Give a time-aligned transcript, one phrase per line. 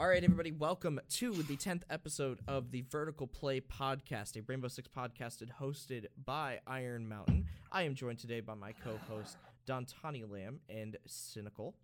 [0.00, 4.68] All right, everybody, welcome to the 10th episode of the Vertical Play Podcast, a Rainbow
[4.68, 7.44] Six podcast hosted by Iron Mountain.
[7.70, 9.36] I am joined today by my co host,
[9.70, 11.76] Don Tani Lamb and Cynical.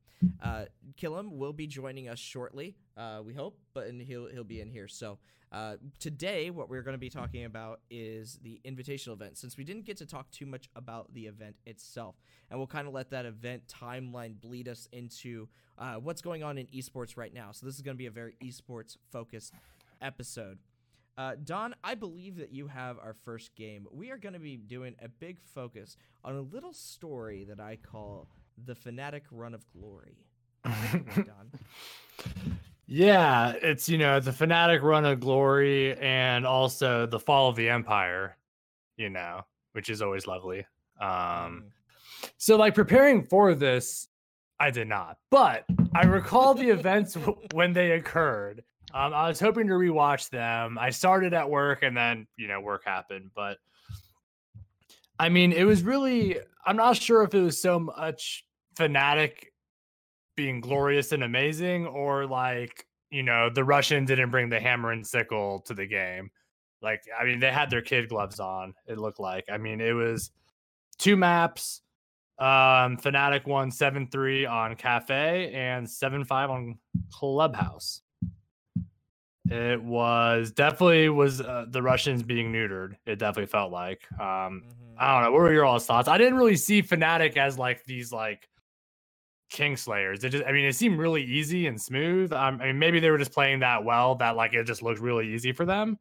[0.42, 0.64] Uh,
[1.00, 4.68] Killam will be joining us shortly, uh, we hope, but and he'll, he'll be in
[4.68, 4.88] here.
[4.88, 5.18] So
[5.52, 9.62] uh, today, what we're going to be talking about is the invitational event, since we
[9.62, 12.16] didn't get to talk too much about the event itself.
[12.50, 16.58] And we'll kind of let that event timeline bleed us into uh, what's going on
[16.58, 17.52] in esports right now.
[17.52, 19.52] So this is going to be a very esports focused
[20.02, 20.58] episode.
[21.18, 23.86] Uh, Don, I believe that you have our first game.
[23.90, 27.76] We are going to be doing a big focus on a little story that I
[27.76, 28.28] call
[28.64, 30.26] the Fnatic Run of Glory.
[30.64, 31.50] Don.
[32.86, 37.68] Yeah, it's you know the Fnatic Run of Glory and also the Fall of the
[37.68, 38.36] Empire,
[38.96, 39.42] you know,
[39.72, 40.66] which is always lovely.
[41.00, 41.62] Um, mm.
[42.36, 44.08] so like preparing for this,
[44.60, 45.64] I did not, but
[45.94, 48.62] I recall the events w- when they occurred.
[48.96, 50.78] Um, I was hoping to rewatch them.
[50.78, 53.58] I started at work and then you know work happened, but
[55.18, 56.38] I mean it was really.
[56.64, 59.48] I'm not sure if it was so much Fnatic
[60.36, 65.06] being glorious and amazing or like you know the russian didn't bring the hammer and
[65.06, 66.30] sickle to the game
[66.82, 69.92] like i mean they had their kid gloves on it looked like i mean it
[69.92, 70.30] was
[70.98, 71.80] two maps
[72.38, 76.78] um fnatic won 7-3 on cafe and 7-5 on
[77.10, 78.02] clubhouse
[79.50, 84.94] it was definitely was uh, the russians being neutered it definitely felt like um mm-hmm.
[84.98, 87.84] i don't know what were your all thoughts i didn't really see fnatic as like
[87.84, 88.48] these like
[89.48, 90.24] King Slayers.
[90.24, 92.32] It just, I mean, it seemed really easy and smooth.
[92.32, 95.00] Um, I mean, maybe they were just playing that well that like it just looked
[95.00, 95.98] really easy for them.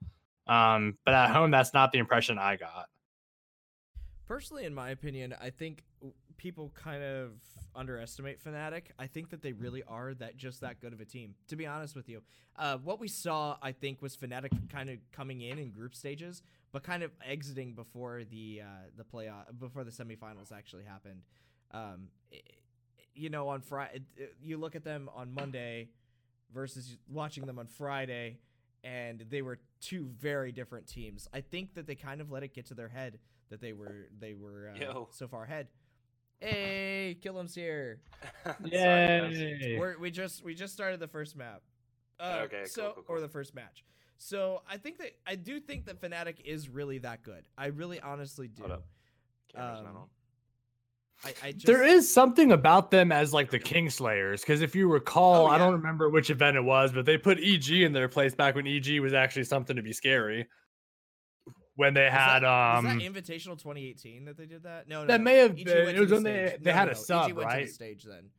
[0.48, 2.88] Um, but at home, that's not the impression I got.
[4.28, 5.84] Personally, in my opinion, I think
[6.38, 7.32] people kind of
[7.76, 8.84] underestimate Fnatic.
[8.98, 11.36] I think that they really are that just that good of a team.
[11.48, 12.22] To be honest with you,
[12.58, 16.42] uh, what we saw, I think, was Fnatic kind of coming in in group stages,
[16.72, 18.68] but kind of exiting before the uh,
[18.98, 21.22] the playoff before the semifinals actually happened.
[21.72, 22.44] Um, it,
[23.14, 24.02] you know, on Friday,
[24.42, 25.90] you look at them on Monday
[26.54, 28.40] versus watching them on Friday,
[28.84, 31.28] and they were two very different teams.
[31.34, 33.20] I think that they kind of let it get to their head
[33.50, 34.78] that they were they were uh,
[35.12, 35.68] so far ahead.
[36.40, 38.00] Hey, Killam's here.
[38.66, 39.78] Yay!
[39.80, 41.62] We're, we just we just started the first map.
[42.20, 42.64] Uh, okay.
[42.66, 43.16] So cool, cool, cool.
[43.18, 43.84] or the first match.
[44.18, 47.44] So I think that I do think that Fnatic is really that good.
[47.58, 48.64] I really honestly do.
[49.56, 50.08] Um,
[51.24, 51.66] I, I just...
[51.66, 55.56] There is something about them as like the Kingslayers, because if you recall, oh, yeah.
[55.56, 58.56] I don't remember which event it was, but they put EG in their place back
[58.56, 60.48] when EG was actually something to be scary.
[61.76, 64.88] When they had that, um, was that Invitational 2018 that they did that?
[64.88, 65.24] No, no that no.
[65.24, 65.96] may have been.
[65.96, 67.70] It was when they they no, had a sub, right?
[67.70, 68.30] stage then.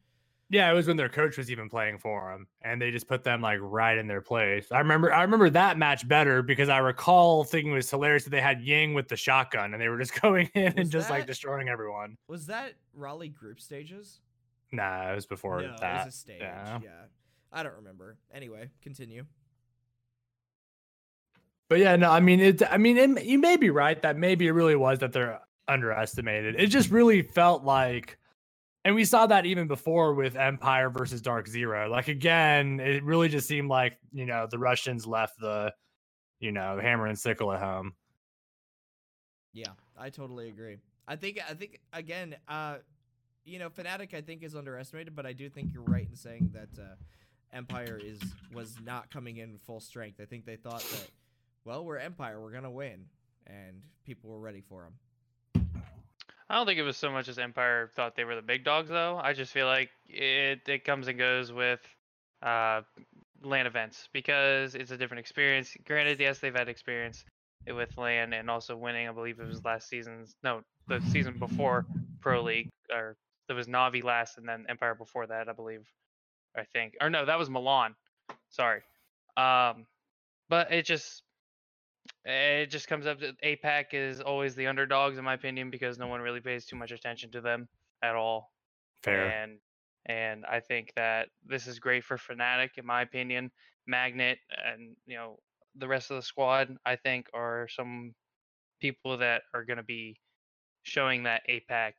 [0.49, 3.25] Yeah, it was when their coach was even playing for them, and they just put
[3.25, 4.71] them like right in their place.
[4.71, 8.31] I remember, I remember that match better because I recall thinking it was hilarious that
[8.31, 11.09] they had Ying with the shotgun, and they were just going in was and just
[11.09, 12.17] that, like destroying everyone.
[12.29, 14.21] Was that Raleigh group stages?
[14.71, 16.03] Nah, it was before no, that.
[16.03, 16.41] It was a stage.
[16.41, 16.79] Yeah.
[16.83, 16.91] yeah,
[17.53, 18.17] I don't remember.
[18.33, 19.25] Anyway, continue.
[21.69, 22.63] But yeah, no, I mean, it.
[22.71, 26.55] I mean, it, you may be right that maybe it really was that they're underestimated.
[26.59, 28.19] It just really felt like
[28.87, 31.91] and we saw that even before with Empire versus Dark Zero.
[31.91, 35.75] Like again, it really just seemed like you know the Russians left the
[36.39, 37.95] you know hammer and sickle at home.
[39.53, 40.77] Yeah, I totally agree.
[41.09, 42.77] I think I think again, uh,
[43.45, 46.53] you know, Fnatic I think is underestimated, but I do think you're right in saying
[46.55, 46.95] that uh,
[47.53, 48.21] Empire is
[48.55, 50.21] was not coming in full strength.
[50.21, 51.09] I think they thought that,
[51.67, 53.05] well, we're Empire, we're gonna win,
[53.47, 55.67] and people were ready for them.
[56.49, 58.89] I don't think it was so much as Empire thought they were the big dogs,
[58.89, 59.19] though.
[59.21, 61.81] I just feel like it it comes and goes with
[62.41, 62.83] uh,
[63.43, 65.77] LAN events because it's a different experience.
[65.85, 67.25] Granted, yes, they've had experience
[67.67, 69.09] with LAN and also winning.
[69.09, 71.85] I believe it was last season's no, the season before
[72.21, 73.17] Pro League, or
[73.49, 75.85] there was Navi last, and then Empire before that, I believe.
[76.57, 77.97] I think, or no, that was Milan.
[78.51, 78.81] Sorry.
[79.37, 79.85] Um,
[80.49, 81.23] but it just
[82.27, 85.97] Eh, it just comes up to APAC is always the underdogs in my opinion because
[85.97, 87.69] no one really pays too much attention to them
[88.03, 88.51] at all.
[89.03, 89.27] Fair.
[89.27, 89.59] And
[90.07, 93.51] and I think that this is great for Fnatic in my opinion.
[93.87, 95.39] Magnet and you know
[95.77, 98.15] the rest of the squad I think are some
[98.81, 100.17] people that are going to be
[100.83, 101.93] showing that APAC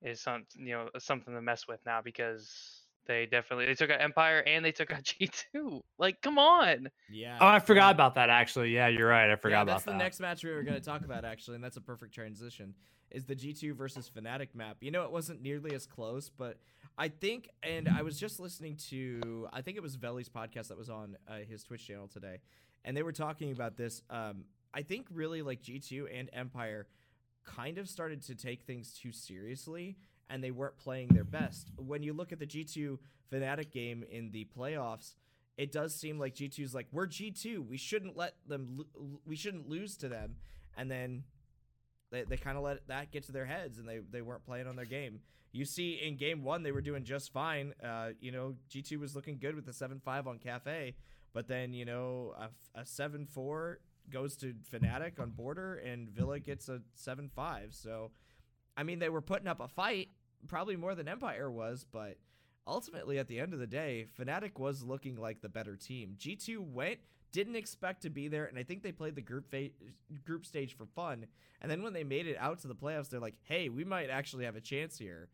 [0.00, 4.00] is some you know something to mess with now because They definitely they took out
[4.00, 5.80] Empire and they took out G2.
[5.98, 6.88] Like, come on.
[7.10, 7.38] Yeah.
[7.40, 7.90] Oh, I forgot yeah.
[7.90, 8.74] about that actually.
[8.74, 9.30] Yeah, you're right.
[9.30, 9.92] I forgot yeah, about that's that.
[9.92, 12.74] the next match we were going to talk about actually, and that's a perfect transition.
[13.10, 14.78] Is the G2 versus Fnatic map?
[14.80, 16.56] You know, it wasn't nearly as close, but
[16.96, 20.78] I think, and I was just listening to, I think it was Veli's podcast that
[20.78, 22.38] was on uh, his Twitch channel today,
[22.86, 24.02] and they were talking about this.
[24.08, 26.86] Um, I think really like G2 and Empire
[27.44, 29.96] kind of started to take things too seriously,
[30.32, 31.70] and they weren't playing their best.
[31.76, 32.98] When you look at the G2
[33.30, 35.14] Fnatic game in the playoffs,
[35.58, 37.68] it does seem like G2's like we're G2.
[37.68, 38.78] We shouldn't let them.
[38.78, 40.36] Lo- we shouldn't lose to them.
[40.76, 41.24] And then
[42.10, 44.66] they, they kind of let that get to their heads, and they they weren't playing
[44.66, 45.20] on their game.
[45.52, 47.74] You see, in game one, they were doing just fine.
[47.84, 50.94] Uh, you know, G2 was looking good with the seven five on Cafe,
[51.34, 53.80] but then you know a, a seven four
[54.10, 57.74] goes to Fnatic on border, and Villa gets a seven five.
[57.74, 58.12] So,
[58.78, 60.08] I mean, they were putting up a fight,
[60.48, 62.16] probably more than Empire was, but
[62.66, 66.14] ultimately at the end of the day, Fnatic was looking like the better team.
[66.18, 66.98] G2 went,
[67.32, 69.70] didn't expect to be there, and I think they played the group fa-
[70.24, 71.26] group stage for fun.
[71.60, 74.10] And then when they made it out to the playoffs, they're like, "Hey, we might
[74.10, 75.28] actually have a chance here."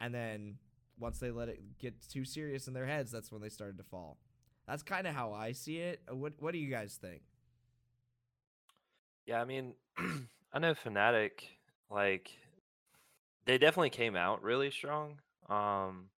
[0.00, 0.58] And then
[0.98, 3.84] once they let it get too serious in their heads, that's when they started to
[3.84, 4.18] fall.
[4.66, 6.02] That's kind of how I see it.
[6.10, 7.22] Uh, What What do you guys think?
[9.26, 9.74] Yeah, I mean,
[10.52, 11.32] I know Fnatic,
[11.90, 12.30] like,
[13.46, 15.18] they definitely came out really strong.
[15.48, 16.10] Um,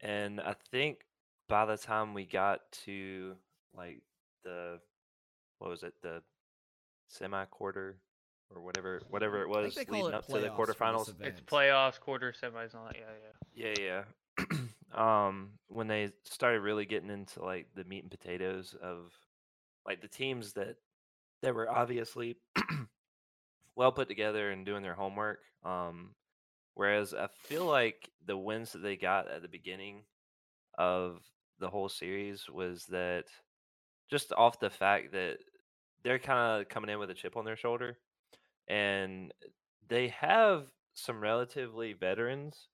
[0.00, 1.00] and I think
[1.48, 3.34] by the time we got to
[3.76, 4.00] like
[4.44, 4.80] the,
[5.58, 6.22] what was it, the
[7.08, 7.96] semi quarter
[8.54, 11.14] or whatever, whatever it was leading it up to the playoffs for quarterfinals.
[11.20, 12.96] It's playoffs, quarter, semis, and all that.
[13.54, 13.74] Yeah, yeah.
[13.76, 14.04] Yeah,
[14.40, 14.58] yeah.
[15.28, 19.12] um, when they started really getting into like the meat and potatoes of
[19.86, 20.76] like the teams that
[21.42, 22.36] that were obviously
[23.78, 25.38] well put together and doing their homework.
[25.64, 26.10] Um,
[26.74, 30.02] whereas I feel like the wins that they got at the beginning
[30.76, 31.20] of
[31.60, 33.24] the whole series was that
[34.10, 35.38] just off the fact that
[36.02, 37.98] they're kind of coming in with a chip on their shoulder
[38.66, 39.32] and
[39.88, 40.64] they have
[40.94, 42.68] some relatively veterans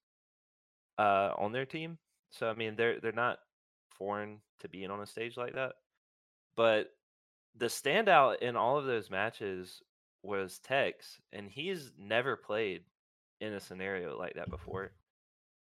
[0.97, 1.99] uh, on their team.
[2.31, 3.37] So I mean, they're they're not
[3.89, 5.73] foreign to being on a stage like that.
[6.57, 6.87] But
[7.55, 9.81] the standout in all of those matches
[10.25, 12.81] was Tex, and he's never played
[13.41, 14.91] in a scenario like that before.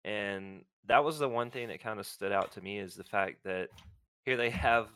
[0.04, 3.04] And that was the one thing that kind of stood out to me is the
[3.04, 3.70] fact that
[4.26, 4.88] here they have,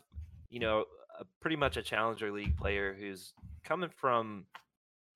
[0.50, 0.84] you know,
[1.18, 3.32] a, pretty much a challenger league player who's
[3.64, 4.46] coming from,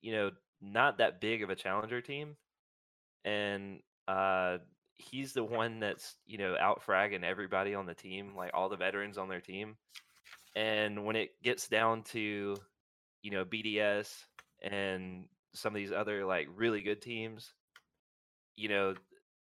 [0.01, 0.31] you know,
[0.61, 2.37] not that big of a challenger team,
[3.25, 4.59] and uh,
[4.97, 8.77] he's the one that's you know out fragging everybody on the team, like all the
[8.77, 9.77] veterans on their team.
[10.57, 12.57] And when it gets down to,
[13.23, 14.09] you know, BDS
[14.63, 15.25] and
[15.55, 17.53] some of these other like really good teams,
[18.57, 18.95] you know,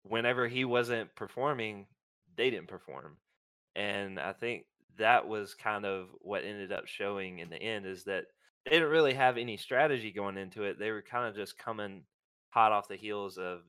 [0.04, 1.88] whenever he wasn't performing,
[2.36, 3.18] they didn't perform.
[3.76, 4.66] And I think
[4.98, 8.26] that was kind of what ended up showing in the end is that
[8.66, 10.80] they didn't really have any strategy going into it.
[10.80, 12.04] They were kind of just coming
[12.50, 13.62] hot off the heels of,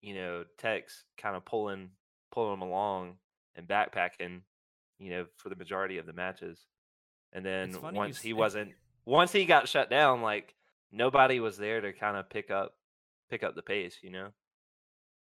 [0.00, 1.90] you know, Tex kind of pulling
[2.32, 3.16] pulling them along
[3.54, 4.42] and backpacking,
[4.98, 6.66] you know, for the majority of the matches.
[7.32, 8.72] And then It's funny you once he wasn't
[9.04, 10.54] once he got shut down, like
[10.96, 12.74] nobody was there to kind of pick up
[13.30, 14.28] pick up the pace, you know?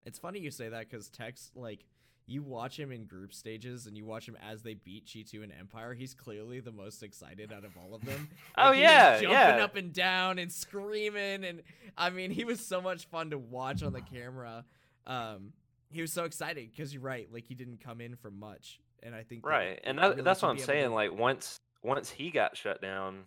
[0.05, 1.87] It's funny you say that because Tex, like,
[2.26, 5.53] you watch him in group stages and you watch him as they beat G2 and
[5.59, 5.94] Empire.
[5.94, 8.29] He's clearly the most excited out of all of them.
[8.59, 9.65] Oh, Like, yeah, jumping yeah.
[9.65, 11.62] up and down and screaming, and
[11.97, 14.65] I mean, he was so much fun to watch on the camera.
[15.06, 15.53] Um,
[15.91, 19.15] he was so excited because you're right, like he didn't come in for much, and
[19.15, 19.81] I think that Right.
[19.85, 20.88] And that, really that's what I'm saying.
[20.91, 23.25] to- Like once once he got shut down,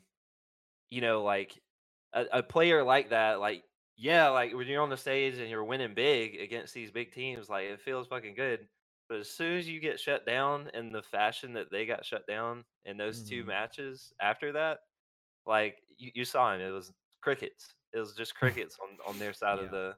[0.90, 1.60] you know, like
[2.22, 3.64] a, a player like that, like
[3.96, 7.50] yeah, like when you're on the stage and you're winning big against these big teams,
[7.50, 8.68] like it feels fucking good.
[9.10, 12.28] But as soon as you get shut down in the fashion that they got shut
[12.28, 13.48] down in those two Mhm.
[13.48, 14.80] matches after that,
[15.46, 17.74] like you, you saw him, it was crickets.
[17.94, 19.66] It was just crickets on, on their side Yeah.
[19.66, 19.96] of the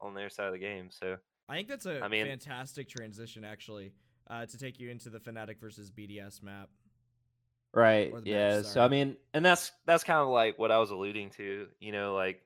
[0.00, 0.90] on their side of the game.
[0.90, 1.16] So
[1.48, 3.92] I think that's a I mean- fantastic transition, actually,
[4.28, 6.68] uh, to take you into the Fnatic versus BDS map.
[7.72, 8.12] Right.
[8.24, 8.62] Yeah.
[8.62, 8.82] So.
[8.82, 11.66] I mean, and that's that's kind of like what I was alluding to.
[11.78, 12.42] You know, like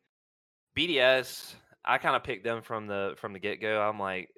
[0.76, 1.54] BDS.
[1.85, 3.81] I kind of picked them from the from the get go.
[3.81, 4.31] I'm like,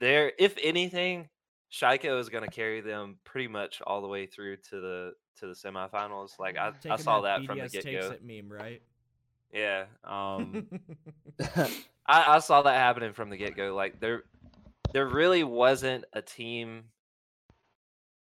[0.00, 1.28] they're if anything,
[1.72, 5.46] Shaiiko is going to carry them pretty much all the way through to the to
[5.46, 6.38] the semifinals.
[6.38, 8.12] Like I, I saw that, from the get takes go.
[8.12, 8.82] it meme, right?
[9.52, 9.84] Yeah.
[10.04, 10.68] Um.
[12.06, 13.74] I, I saw that happening from the get go.
[13.74, 14.24] Like there,
[14.92, 16.84] there really wasn't a team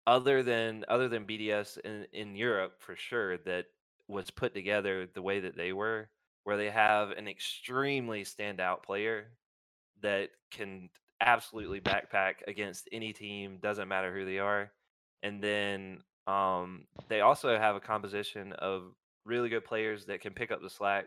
[0.06, 3.66] other than other than BDS in in Europe for sure that
[4.08, 6.10] was put together the way that they were,
[6.44, 9.28] where they have an extremely standout player
[10.02, 10.90] that can
[11.22, 14.72] absolutely backpack against any team, doesn't matter who they are.
[15.24, 18.94] And then um, they also have a composition of
[19.26, 21.06] really good players that can pick up the slack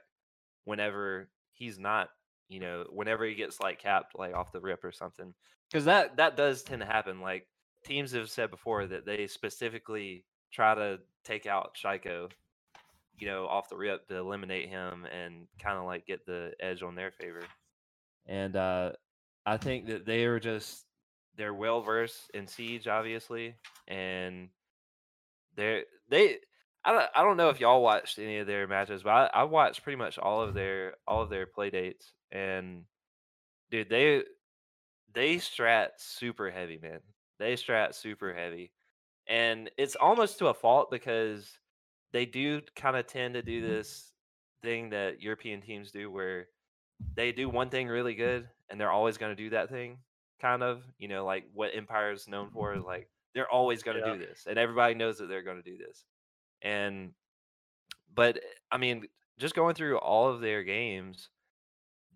[0.65, 2.09] whenever he's not,
[2.49, 5.35] you know, whenever he gets like capped like off the rip or something.
[5.71, 7.21] Because that that does tend to happen.
[7.21, 7.47] Like
[7.87, 12.31] teams have said before that they specifically try to take out Shaiiko,
[13.19, 16.83] you know, off the rip to eliminate him and kind of like get the edge
[16.83, 17.43] on their favor.
[18.27, 18.93] And uh,
[19.45, 20.85] I think that they are just
[21.37, 23.55] they're well versed in siege, obviously,
[23.87, 24.49] and
[25.57, 26.39] they're they.
[26.85, 29.43] I don't, I don't know if y'all watched any of their matches, but I, I
[29.43, 32.85] watched pretty much all of their all of their play dates, and
[33.71, 34.23] dude, they
[35.13, 37.01] they strat super heavy, man.
[37.39, 38.73] They strat super heavy,
[39.29, 41.59] and it's almost to a fault because
[42.13, 43.71] they do kind of tend to do mm-hmm.
[43.73, 44.13] this
[44.63, 46.49] thing that European teams do, where
[47.15, 49.99] they do one thing really good, and they're always going to do that thing.
[50.41, 52.55] Kind of, you know, like what Empire is known mm-hmm.
[52.55, 54.15] for is like they're always going to Yeah.
[54.15, 56.05] do this, and everybody knows that they're going to do this.
[56.63, 57.13] And,
[58.15, 58.41] but
[58.71, 61.29] I mean, just going through all of their games,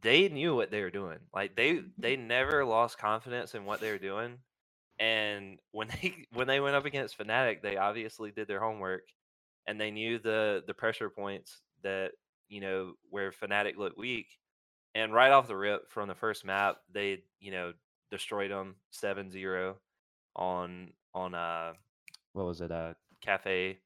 [0.00, 1.18] they knew what they were doing.
[1.34, 1.88] Like they mm-hmm.
[1.98, 4.38] they never lost confidence in what they were doing.
[5.00, 9.04] And when they when they went up against Fnatic, they obviously did their homework
[9.66, 12.12] and they knew the the pressure points that,
[12.48, 14.26] you know, where Fnatic looked weak.
[14.94, 17.72] And right off the rip from the first map, they, you know,
[18.10, 19.74] destroyed them 7-0
[20.36, 21.72] on on uh
[22.32, 22.70] what was it?
[22.70, 23.78] Uh Cafe.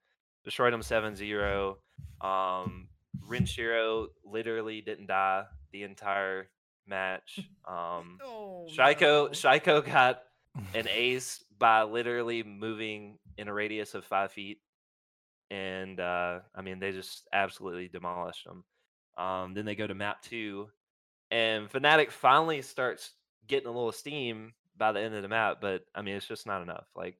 [0.45, 1.77] Destroyed them 7-0.
[2.21, 2.89] Um
[3.29, 6.49] Rinshiro literally didn't die the entire
[6.87, 7.39] match.
[7.69, 9.29] Um Oh, Shaiiko no.
[9.31, 10.23] Shaiiko got
[10.75, 14.61] an ace by literally moving in a radius of five feet,
[15.51, 18.65] and uh, I mean they just absolutely demolished them.
[19.17, 20.71] Um, then they go to map two,
[21.31, 23.13] and Fnatic finally starts
[23.47, 26.47] getting a little steam by the end of the map, but I mean it's just
[26.47, 26.89] not enough.
[26.97, 27.19] Like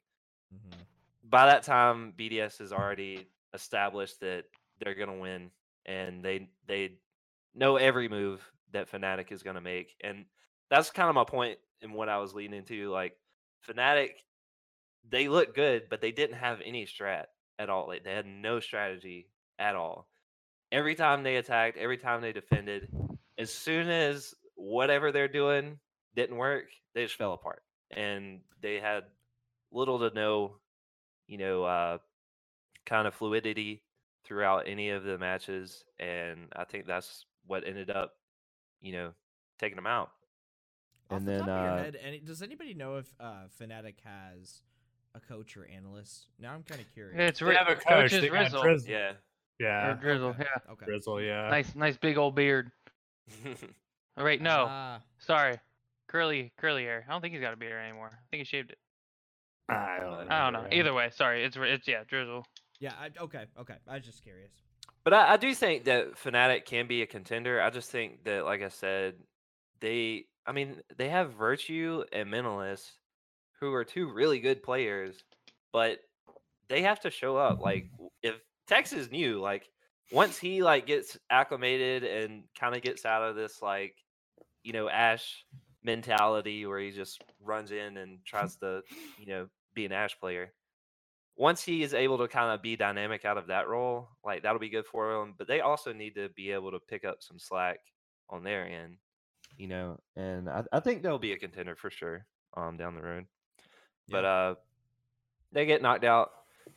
[0.53, 0.87] Mhm.
[1.23, 4.47] by that time, BDS has already established that
[4.79, 5.51] they're gonna win,
[5.87, 6.99] and they they
[7.55, 10.27] know every move that Fnatic is gonna make, and
[10.71, 12.91] that's kind of my point in what I was leading into.
[12.91, 13.17] Like
[13.69, 14.11] Fnatic,
[15.09, 17.25] they looked good, but they didn't have any strat
[17.59, 17.87] at all.
[17.89, 19.29] Like they had no strategy
[19.59, 20.09] at all.
[20.73, 22.89] Every time they attacked, every time they defended,
[23.39, 25.79] as soon as whatever they're doing
[26.17, 29.05] didn't work, they just fell apart, and they had
[29.71, 30.57] little to no
[31.27, 31.99] you know, uh,
[32.87, 33.83] kind of fluidity
[34.25, 38.13] throughout any of the matches, and I think that's what ended up,
[38.81, 39.13] you know,
[39.59, 40.11] taking them out.
[41.11, 43.45] Off and the then, top of your uh, head, any, does anybody know if uh,
[43.61, 44.63] Fnatic has
[45.15, 46.27] a coach or analyst?
[46.39, 47.17] Now I'm kind of curious.
[47.19, 48.13] It's They have a coach coach.
[48.13, 48.91] is they got Drizzle.
[48.91, 49.11] Yeah.
[49.11, 49.17] Or
[49.61, 50.73] Yeah, Drizzle, Okay, yeah.
[50.73, 50.87] Okay.
[50.87, 51.21] Drizzle.
[51.21, 51.49] Yeah.
[51.51, 52.71] Nice, nice big old beard.
[54.17, 54.41] All right.
[54.41, 55.59] no, Ah, sorry,
[56.09, 57.05] curly, curly hair.
[57.09, 58.11] I don't think he's got a beard anymore.
[58.13, 58.79] I think he shaved it.
[59.69, 60.69] I don't, I don't know.
[60.71, 61.45] Either way, sorry.
[61.45, 62.47] It's it's yeah, Drizzle.
[62.81, 62.93] yeah.
[63.01, 63.45] I, okay.
[63.59, 63.75] Okay.
[63.89, 64.51] I was just curious.
[65.05, 67.61] But I, I do think that Fnatic can be a contender.
[67.63, 69.15] I just think that, like I said,
[69.81, 72.91] they, I mean, they have Virtue and Mentalist,
[73.61, 75.25] who are two really good players,
[75.73, 76.01] but
[76.69, 77.61] they have to show up.
[77.61, 77.91] Like,
[78.23, 78.37] if
[78.67, 79.69] Tex is new, like,
[80.13, 83.97] once he like gets acclimated and kind of gets out of this like,
[84.63, 85.45] you know, Ash
[85.83, 88.83] mentality where he just runs in and tries to,
[89.19, 90.53] you know, be an Ash player
[91.37, 94.59] once he is able to kind of be dynamic out of that role, like that'll
[94.59, 95.35] be good for him.
[95.37, 97.79] But they also need to be able to pick up some slack
[98.31, 98.97] on their end,
[99.57, 99.99] you know.
[100.17, 103.27] And I, I think they'll be a contender for sure um down the road.
[104.09, 104.55] But uh,
[105.53, 106.31] they get knocked out.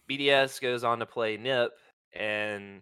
[0.09, 1.71] BDS goes on to play Nip,
[2.13, 2.81] and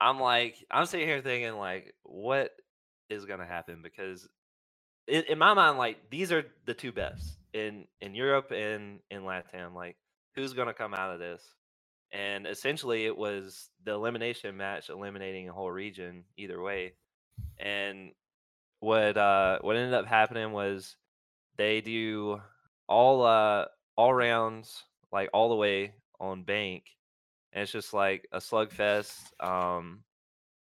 [0.00, 2.50] I'm like, I'm sitting here thinking like, what
[3.10, 3.80] is gonna happen?
[3.82, 4.28] Because
[5.06, 9.22] in, in my mind, like these are the two best in in Europe and in
[9.22, 9.74] Latam.
[9.74, 9.96] Like,
[10.34, 11.42] who's gonna come out of this?
[12.12, 16.92] And essentially, it was the elimination match, eliminating a whole region either way.
[17.58, 18.12] And
[18.82, 20.96] what uh what ended up happening was
[21.56, 22.40] they do
[22.88, 23.64] all uh
[23.96, 26.82] all rounds like all the way on bank
[27.52, 30.00] and it's just like a slugfest um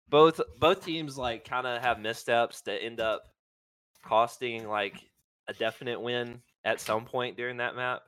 [0.09, 3.21] both both teams like kind of have missteps that end up
[4.03, 4.95] costing like
[5.47, 8.01] a definite win at some point during that map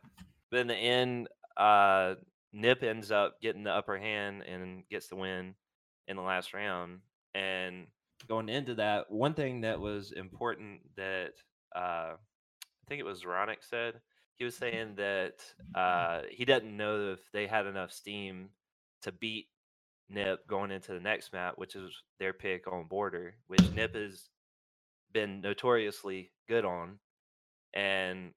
[0.49, 2.15] but in the end uh
[2.51, 5.53] nip ends up getting the upper hand and gets the win
[6.07, 6.97] in the last round
[7.35, 7.85] and
[8.27, 11.31] going into that one thing that was important that
[11.75, 13.95] uh i think it was Ronick said
[14.35, 15.35] he was saying that
[15.75, 18.49] uh he doesn't know if they had enough steam
[19.03, 19.47] to beat
[20.09, 24.29] Nip going into the next map, which is their pick on border, which Nip has
[25.13, 26.99] been notoriously good on.
[27.73, 28.33] and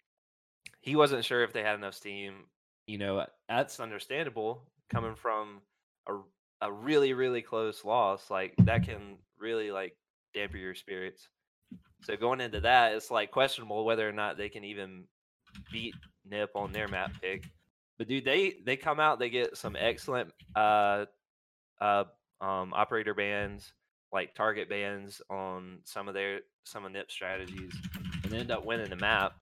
[0.81, 2.45] he wasn't sure if they had enough steam.
[2.87, 5.63] You know, that's understandable coming from
[6.09, 6.15] a
[6.61, 8.31] a really really close loss.
[8.31, 9.97] Like that can really like
[10.35, 11.29] dampen your spirits.
[12.05, 15.05] So going into that, it's like questionable whether or not they can even
[15.71, 15.95] beat
[16.29, 17.45] Nip on their map pick.
[17.99, 21.05] But dude, they they come out, they get some excellent uh
[21.81, 22.05] uh
[22.41, 23.73] um operator bands,
[24.13, 27.73] like target bands on some of their some of Nip strategies,
[28.25, 29.35] and end up winning the map.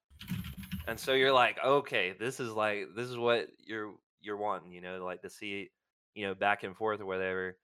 [0.88, 4.80] And so you're like, okay, this is like this is what you're you're wanting, you
[4.80, 5.70] know, like to see,
[6.14, 7.56] you know, back and forth or whatever.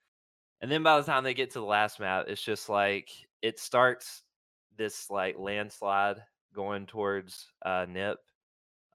[0.60, 3.10] And then by the time they get to the last map, it's just like
[3.42, 4.22] it starts
[4.76, 6.22] this like landslide
[6.54, 8.18] going towards uh, Nip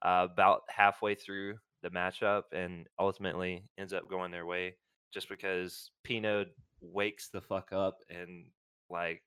[0.02, 4.74] uh, about halfway through the matchup, and ultimately ends up going their way
[5.12, 6.46] just because Pino
[6.80, 8.46] wakes the fuck up and
[8.90, 9.22] like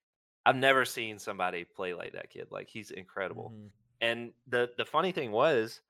[0.46, 2.48] I've never seen somebody play like that kid.
[2.52, 3.54] Like he's incredible.
[3.56, 3.68] Mm-hmm.
[4.02, 5.82] And the the funny thing was,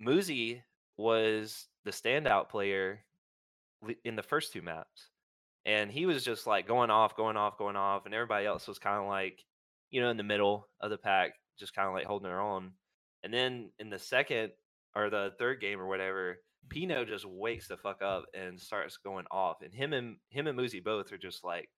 [0.00, 0.62] Muzi
[0.96, 3.00] was the standout player
[4.04, 5.10] in the first two maps
[5.68, 8.78] and he was just like going off, going off, going off, and everybody else was
[8.78, 9.44] kind of like,
[9.90, 12.72] you know, in the middle of the pack, just kind of like holding their own.
[13.22, 14.52] And then in the second
[14.96, 16.38] or the third game or whatever,
[16.70, 20.58] Pino just wakes the fuck up and starts going off, and him and him and
[20.58, 21.68] Muzi both are just like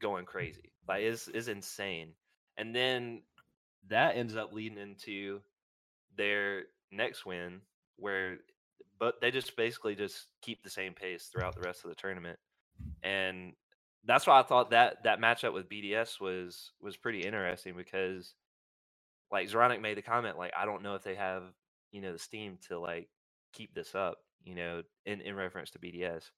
[0.00, 2.14] going crazy, like is is insane.
[2.56, 3.22] And then
[3.88, 5.40] that ends up leading into
[6.16, 7.60] their next win,
[7.94, 8.38] where
[8.98, 12.40] but they just basically just keep the same pace throughout the rest of the tournament
[13.02, 13.52] and
[14.04, 18.34] that's why I thought that that matchup with BDS was was pretty interesting because
[19.30, 21.44] like Zeronic made the comment like I don't know if they have
[21.90, 23.08] you know the steam to like
[23.52, 26.30] keep this up you know in in reference to BDS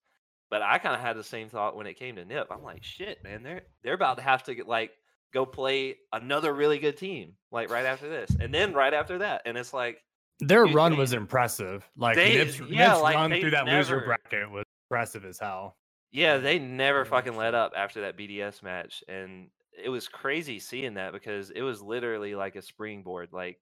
[0.50, 2.48] but I kind of had the same thought when it came to Nip.
[2.50, 4.92] I'm like shit man they're they're about to have to get like
[5.32, 9.42] go play another really good team like right after this and then right after that
[9.46, 9.98] and it's like
[10.40, 13.78] their run they, was impressive like they, Nip's, yeah, Nip's like run through that never,
[13.78, 15.76] loser bracket was impressive as hell
[16.14, 20.94] yeah, they never fucking let up after that BDS match, and it was crazy seeing
[20.94, 23.30] that because it was literally like a springboard.
[23.32, 23.58] Like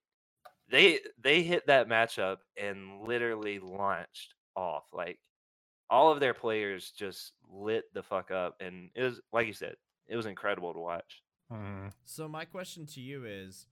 [0.71, 4.85] they they hit that matchup and literally launched off.
[4.93, 5.19] Like
[5.89, 9.77] all of their players just lit the fuck up, and it was like you said,
[10.07, 11.23] it was incredible to watch.
[11.51, 11.89] Mm-hmm.
[12.05, 13.67] So my question to you is,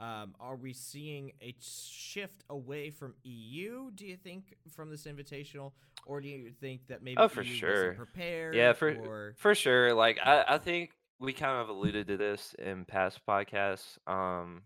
[0.00, 3.90] um, are we seeing a shift away from EU?
[3.94, 5.72] Do you think from this invitational,
[6.04, 8.54] or do you think that maybe oh for EU sure prepared?
[8.54, 9.34] Yeah, for or...
[9.36, 9.94] for sure.
[9.94, 13.98] Like I, I think we kind of alluded to this in past podcasts.
[14.06, 14.62] Um,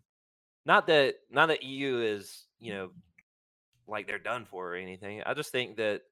[0.64, 2.90] not that not that EU is you know
[3.86, 5.22] like they're done for or anything.
[5.26, 6.02] I just think that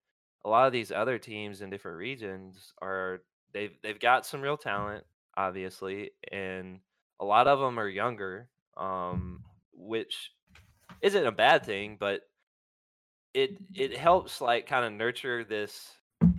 [0.45, 3.23] a lot of these other teams in different regions are
[3.55, 5.05] they've they've got some real talent,
[5.39, 6.81] obviously, and
[7.19, 10.31] a lot of them are younger um, which
[11.03, 12.23] isn't a bad thing, but
[13.35, 15.93] it it helps like kind of nurture this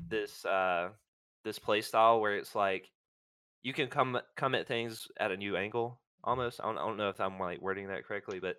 [0.09, 0.89] this uh
[1.43, 2.89] this play style where it's like
[3.61, 6.59] you can come come at things at a new angle almost.
[6.61, 8.57] I don't, I don't know if I'm like wording that correctly, but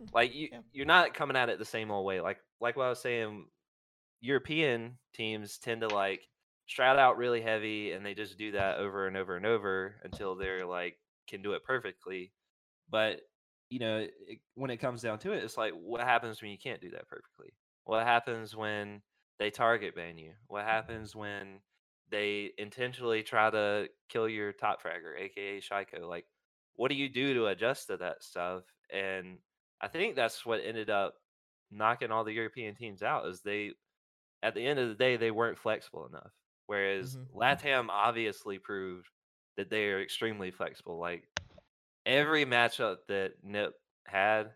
[0.00, 0.58] mm, like you yeah.
[0.72, 2.20] you're not coming at it the same old way.
[2.20, 3.46] Like like what I was saying,
[4.20, 6.22] European teams tend to like
[6.68, 10.34] strat out really heavy and they just do that over and over and over until
[10.34, 10.96] they're like
[11.28, 12.32] can do it perfectly.
[12.90, 13.20] But
[13.68, 16.58] you know, it, when it comes down to it, it's like, what happens when you
[16.58, 17.52] can't do that perfectly?
[17.84, 19.02] What happens when
[19.38, 20.32] they target ban you?
[20.46, 21.60] What happens when
[22.10, 26.08] they intentionally try to kill your top fragger, aka Shaiiko?
[26.08, 26.26] Like,
[26.74, 28.62] what do you do to adjust to that stuff?
[28.92, 29.38] And
[29.80, 31.14] I think that's what ended up
[31.70, 33.26] knocking all the European teams out.
[33.26, 33.72] Is they,
[34.42, 36.32] at the end of the day, they weren't flexible enough.
[36.66, 37.38] Whereas mm-hmm.
[37.38, 39.08] LATAM obviously proved
[39.56, 40.98] that they are extremely flexible.
[40.98, 41.24] Like
[42.06, 43.74] every matchup that Nip
[44.06, 44.52] had,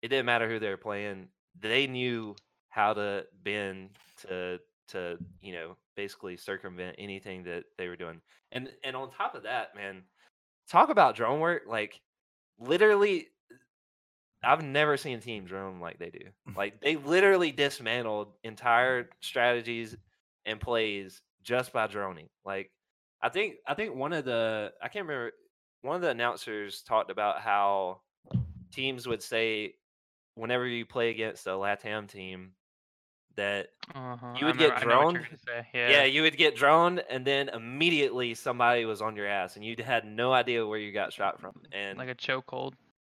[0.00, 1.28] it didn't matter who they were playing.
[1.60, 2.36] They knew
[2.70, 3.90] how to bend
[4.28, 8.20] to to you know basically circumvent anything that they were doing.
[8.52, 10.04] And and on top of that, man,
[10.70, 11.62] talk about drone work.
[11.66, 12.00] Like
[12.58, 13.26] literally,
[14.42, 16.20] I've never seen a team drone like they do.
[16.56, 19.96] Like they literally dismantled entire strategies
[20.46, 22.28] and plays just by droning.
[22.44, 22.70] Like
[23.22, 25.32] I think I think one of the I can't remember
[25.82, 28.00] one of the announcers talked about how
[28.72, 29.74] teams would say
[30.34, 32.52] whenever you play against a Latam team
[33.36, 34.34] that uh-huh.
[34.38, 35.20] you would get droned.
[35.74, 35.88] Yeah.
[35.90, 39.76] yeah, you would get droned, and then immediately somebody was on your ass, and you
[39.84, 42.74] had no idea where you got shot from, and like a chokehold.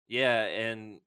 [0.09, 1.01] Yeah, and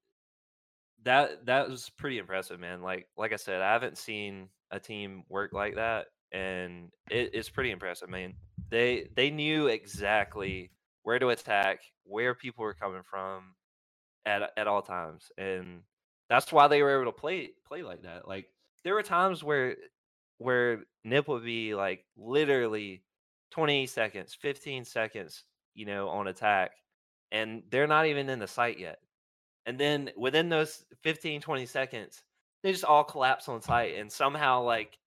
[1.03, 2.81] that that was pretty impressive, man.
[2.81, 7.49] Like like I said, I haven't seen a team work like that, and it, it's
[7.49, 8.33] pretty impressive, man.
[8.69, 10.71] They they knew exactly
[11.03, 13.55] where to attack, where people were coming from,
[14.25, 15.81] at at all times, and
[16.29, 18.27] that's why they were able to play play like that.
[18.27, 18.47] Like
[18.83, 19.75] there were times where
[20.37, 23.03] where Nip would be like literally
[23.51, 25.43] 20 seconds, 15 seconds,
[25.75, 26.71] you know, on attack,
[27.31, 28.99] and they're not even in the site yet.
[29.65, 32.23] And then within those 15, 20 seconds,
[32.63, 34.97] they just all collapse on site and somehow like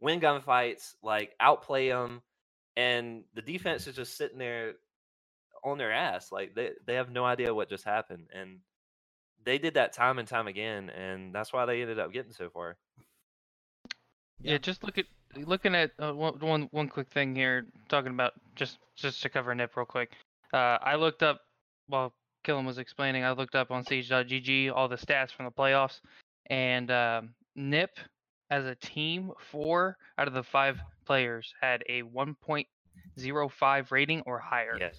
[0.00, 2.22] win gunfights, like outplay them,
[2.76, 4.74] and the defense is just sitting there
[5.64, 6.32] on their ass.
[6.32, 8.26] Like they, they have no idea what just happened.
[8.32, 8.58] And
[9.44, 12.50] they did that time and time again, and that's why they ended up getting so
[12.50, 12.76] far.
[14.40, 18.12] Yeah, yeah just look at looking at uh, one, one one quick thing here, talking
[18.12, 20.12] about just just to cover Nip real quick.
[20.52, 21.40] Uh, I looked up
[21.86, 22.12] while
[22.44, 23.24] Killam was explaining.
[23.24, 26.00] I looked up on Siege.gg all the stats from the playoffs,
[26.50, 27.90] and um, Nip
[28.50, 34.76] as a team, four out of the five players had a 1.05 rating or higher.
[34.78, 34.96] Yes.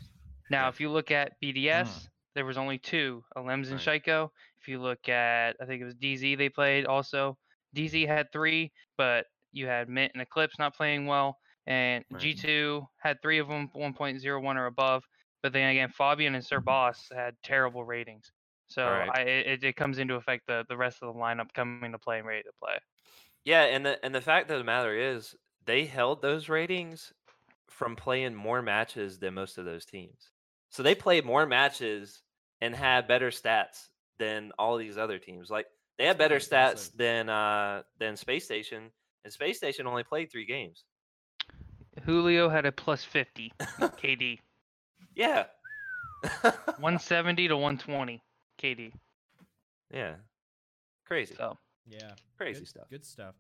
[0.50, 0.76] Now, yes.
[0.76, 2.08] if you look at BDS, mm.
[2.36, 4.04] there was only two, Alems and right.
[4.04, 4.30] Shaiiko.
[4.62, 7.38] If you look at, I think it was DZ they played also.
[7.76, 12.22] DZ had three, but you had Mint and Eclipse not playing well, and right.
[12.22, 15.04] G2 had three of them 1.01 or above.
[15.42, 18.32] But then again, Fabian and Sir Boss had terrible ratings.
[18.68, 19.10] So right.
[19.14, 22.20] I, it, it comes into effect the, the rest of the lineup coming to play
[22.20, 22.78] and ready to play.
[23.46, 25.34] Yeah, and the and the fact of the matter is
[25.66, 27.14] they held those ratings
[27.68, 30.32] from playing more matches than most of those teams.
[30.70, 32.22] So they played more matches
[32.62, 35.50] and had better stats than all these other teams.
[35.50, 38.92] Like they had better stats than uh than Space Station,
[39.24, 40.84] and Space Station only played three games.
[42.06, 44.40] Julio had a plus fifty KD.
[45.16, 45.46] Yeah.
[46.22, 48.22] 170 to 120
[48.62, 48.92] KD.
[49.94, 50.16] Yeah.
[51.06, 51.34] Crazy.
[51.36, 51.58] So
[51.90, 52.90] yeah, crazy good, stuff.
[52.90, 53.36] Good stuff.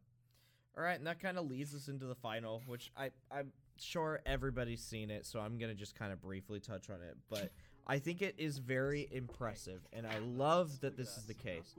[0.77, 4.21] All right, and that kind of leads us into the final, which I I'm sure
[4.25, 7.17] everybody's seen it, so I'm gonna just kind of briefly touch on it.
[7.29, 7.51] But
[7.87, 11.75] I think it is very impressive, and I love that this is the case.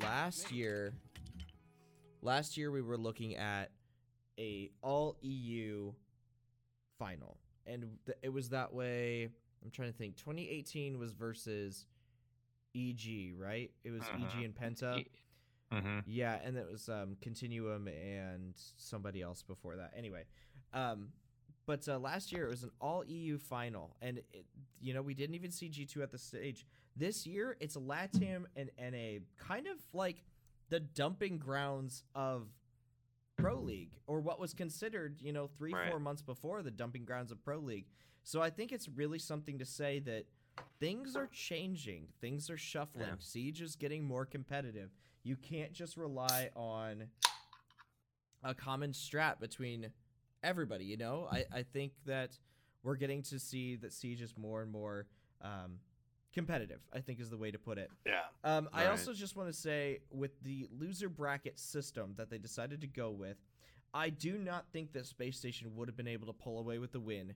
[0.00, 0.92] Last year,
[2.22, 3.70] last year we were looking at
[4.38, 5.92] a all EU
[6.98, 7.84] final, and
[8.22, 9.28] it was that way.
[9.64, 10.16] I'm trying to think.
[10.16, 11.86] 2018 was versus
[12.76, 13.70] EG, right?
[13.84, 14.26] It was uh-huh.
[14.38, 15.04] EG and Penta.
[15.72, 15.98] Mm-hmm.
[16.06, 19.92] Yeah, and it was um, Continuum and somebody else before that.
[19.96, 20.24] Anyway,
[20.72, 21.08] um,
[21.66, 24.46] but uh, last year it was an all EU final, and it,
[24.80, 26.66] you know we didn't even see G two at the stage.
[26.96, 30.22] This year it's a LATAM and NA, kind of like
[30.68, 32.48] the dumping grounds of
[33.36, 35.90] Pro League, or what was considered, you know, three right.
[35.90, 37.86] four months before the dumping grounds of Pro League.
[38.22, 40.24] So I think it's really something to say that
[40.80, 43.06] things are changing, things are shuffling.
[43.06, 43.14] Yeah.
[43.18, 44.90] Siege is getting more competitive
[45.26, 47.08] you can't just rely on
[48.44, 49.90] a common strat between
[50.46, 50.84] everybody.
[50.84, 52.38] You know, I I think that
[52.82, 55.06] we're getting to see that Siege is more and more
[55.42, 55.80] um,
[56.32, 56.80] competitive.
[56.94, 57.90] I think is the way to put it.
[58.06, 58.20] Yeah.
[58.44, 62.80] Um, I also just want to say with the loser bracket system that they decided
[62.82, 63.36] to go with,
[63.92, 66.92] I do not think that Space Station would have been able to pull away with
[66.92, 67.34] the win.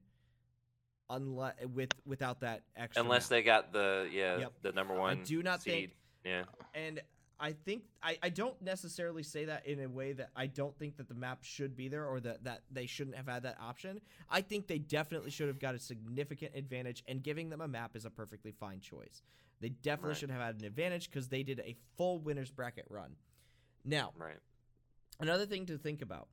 [1.13, 3.31] Unless with without that extra, unless map.
[3.31, 4.53] they got the yeah yep.
[4.63, 5.19] the number one.
[5.19, 5.73] I do not seed.
[5.73, 5.91] think
[6.25, 6.43] yeah,
[6.73, 7.01] and
[7.41, 10.99] I think I, I don't necessarily say that in a way that I don't think
[10.99, 14.01] that the map should be there or that, that they shouldn't have had that option.
[14.29, 17.97] I think they definitely should have got a significant advantage, and giving them a map
[17.97, 19.23] is a perfectly fine choice.
[19.61, 20.19] They definitely right.
[20.19, 23.17] should have had an advantage because they did a full winners bracket run.
[23.85, 24.37] Now, right.
[25.19, 26.29] Another thing to think about,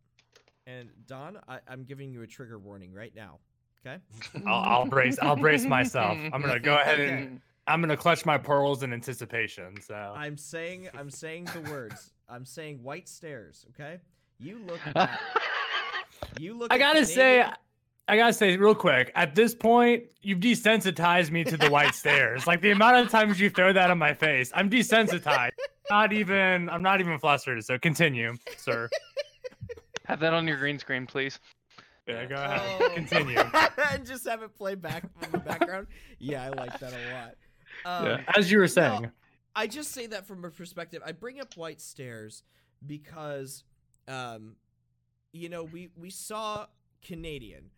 [0.66, 3.40] and Don, I, I'm giving you a trigger warning right now.
[3.86, 4.02] Okay.
[4.46, 5.18] I'll, I'll brace.
[5.22, 6.18] I'll brace myself.
[6.18, 9.80] I'm gonna go ahead and I'm gonna clutch my pearls in anticipation.
[9.82, 12.14] So I'm saying I'm saying the words.
[12.30, 13.66] I'm saying white stairs.
[13.72, 14.00] Okay,
[14.40, 14.80] you look.
[14.96, 15.20] At,
[16.40, 16.72] you look.
[16.72, 17.46] I gotta say.
[18.10, 19.12] I gotta say real quick.
[19.16, 22.48] At this point, you've desensitized me to the white stairs.
[22.48, 25.52] Like the amount of times you throw that on my face, I'm desensitized.
[25.90, 26.70] not even.
[26.70, 27.64] I'm not even flustered.
[27.66, 28.90] So continue, sir.
[30.06, 31.38] Have that on your green screen, please.
[32.08, 32.62] Yeah, go ahead.
[32.80, 32.90] Oh.
[32.96, 33.40] Continue.
[33.92, 35.88] and just have it play back in the background.
[36.20, 37.36] Yeah, I like that a lot.
[37.88, 38.22] Um, yeah.
[38.36, 39.04] As you were saying.
[39.04, 39.10] No,
[39.56, 41.02] I just say that from a perspective.
[41.06, 42.44] I bring up White Stairs
[42.86, 43.64] because,
[44.08, 44.58] um,
[45.32, 46.68] you know, we we saw
[47.02, 47.72] Canadian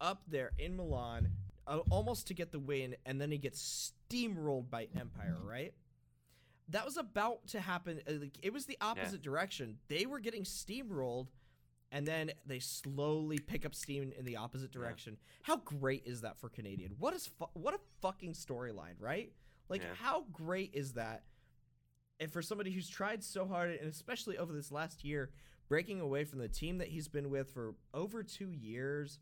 [0.00, 1.30] up there in Milan
[1.66, 5.74] uh, almost to get the win, and then he gets steamrolled by Empire, right?
[6.68, 8.00] That was about to happen.
[8.08, 9.30] Uh, like, it was the opposite yeah.
[9.30, 9.78] direction.
[9.88, 11.26] They were getting steamrolled,
[11.90, 15.16] and then they slowly pick up steam in the opposite direction.
[15.16, 15.42] Yeah.
[15.42, 16.94] How great is that for Canadian?
[16.98, 19.32] What is fu- what a fucking storyline, right?
[19.68, 19.88] Like, yeah.
[20.00, 21.22] how great is that?
[22.20, 25.30] And for somebody who's tried so hard, and especially over this last year,
[25.68, 29.18] breaking away from the team that he's been with for over two years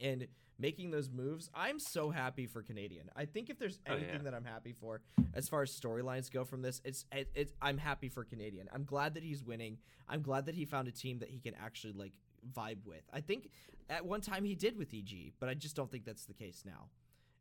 [0.00, 0.26] and
[0.58, 1.50] making those moves.
[1.54, 3.10] I'm so happy for Canadian.
[3.16, 4.22] I think if there's Oh, anything yeah.
[4.30, 5.00] that I'm happy for
[5.34, 8.68] as far as storylines go from this, it's it, it's I'm happy for Canadian.
[8.72, 9.78] I'm glad that he's winning.
[10.08, 12.12] I'm glad that he found a team that he can actually like
[12.54, 13.02] vibe with.
[13.12, 13.50] I think
[13.90, 16.62] at one time he did with EG, but I just don't think that's the case
[16.64, 16.88] now.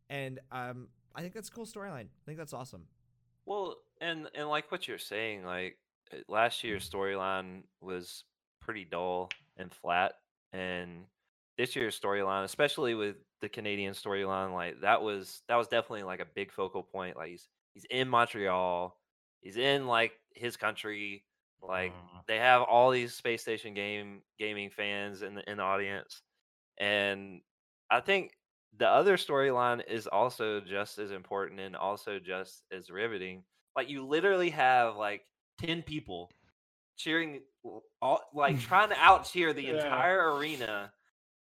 [0.10, 2.08] And um, I think that's a cool storyline.
[2.08, 2.88] I think that's awesome.
[3.46, 5.78] Well, and and like what you're saying, like
[6.14, 8.24] uh, last year's storyline was
[8.62, 10.14] pretty dull and flat,
[10.54, 11.06] and
[11.58, 16.20] this year's storyline, especially with the Canadian storyline, like that was that was definitely like
[16.20, 17.16] a big focal point.
[17.16, 18.98] Like he's he's in Montreal,
[19.42, 21.24] he's in like his country,
[21.62, 22.26] like Mhm.
[22.28, 26.22] they have all these space station game gaming fans in the in the audience,
[26.78, 27.42] and
[27.90, 28.32] I think
[28.78, 33.44] the other storyline is also just as important and also just as riveting.
[33.76, 35.22] Like you literally have like
[35.60, 36.30] ten people
[36.98, 37.42] cheering,
[38.02, 39.76] all like trying to out cheer the Yeah.
[39.76, 40.92] entire arena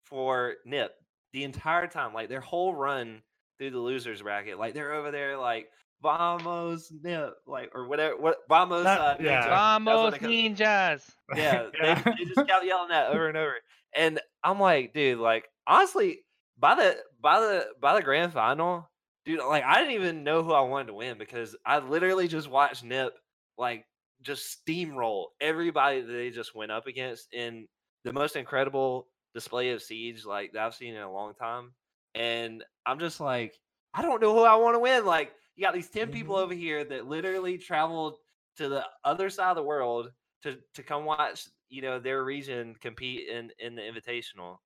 [0.04, 0.94] for Nip
[1.32, 2.12] the entire time.
[2.14, 3.22] Like their whole run
[3.58, 5.68] through the losers bracket, like they're over there like
[6.02, 8.16] vamos Nip, like or whatever.
[8.16, 8.84] What vamos?
[8.84, 9.42] That- uh, yeah.
[9.44, 9.48] Ninja.
[9.48, 11.10] Vamos ninjas.
[11.34, 12.02] yeah, Yeah.
[12.04, 13.54] They, they just kept yelling that over and over.
[13.94, 16.20] And I'm like, dude, like honestly,
[16.56, 18.90] by the by the by the grand final,
[19.24, 22.48] dude, like I didn't even know who I wanted to win because I literally just
[22.48, 23.14] watched Nip
[23.58, 23.86] like
[24.22, 27.68] just steamroll everybody that they just went up against in
[28.04, 31.74] the most incredible display of siege like that I've seen in a long time.
[32.14, 33.58] And I'm just like,
[33.92, 35.04] I don't know who I want to win.
[35.04, 36.36] Like, you got these 10 people Mhm.
[36.36, 38.18] over here that literally traveled
[38.56, 42.74] to the other side of the world to to come watch, you know, their region
[42.76, 44.58] compete in in the invitational.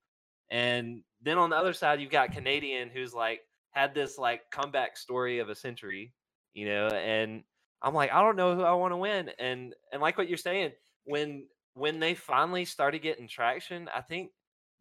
[0.51, 4.97] And then on the other side, you've got Canadian who's like had this like comeback
[4.97, 6.13] story of a century,
[6.55, 7.45] you know, and
[7.83, 9.31] I'm like, I don't know who I want to win.
[9.39, 10.73] And and like what you're saying,
[11.05, 14.31] when when they finally started getting traction, I think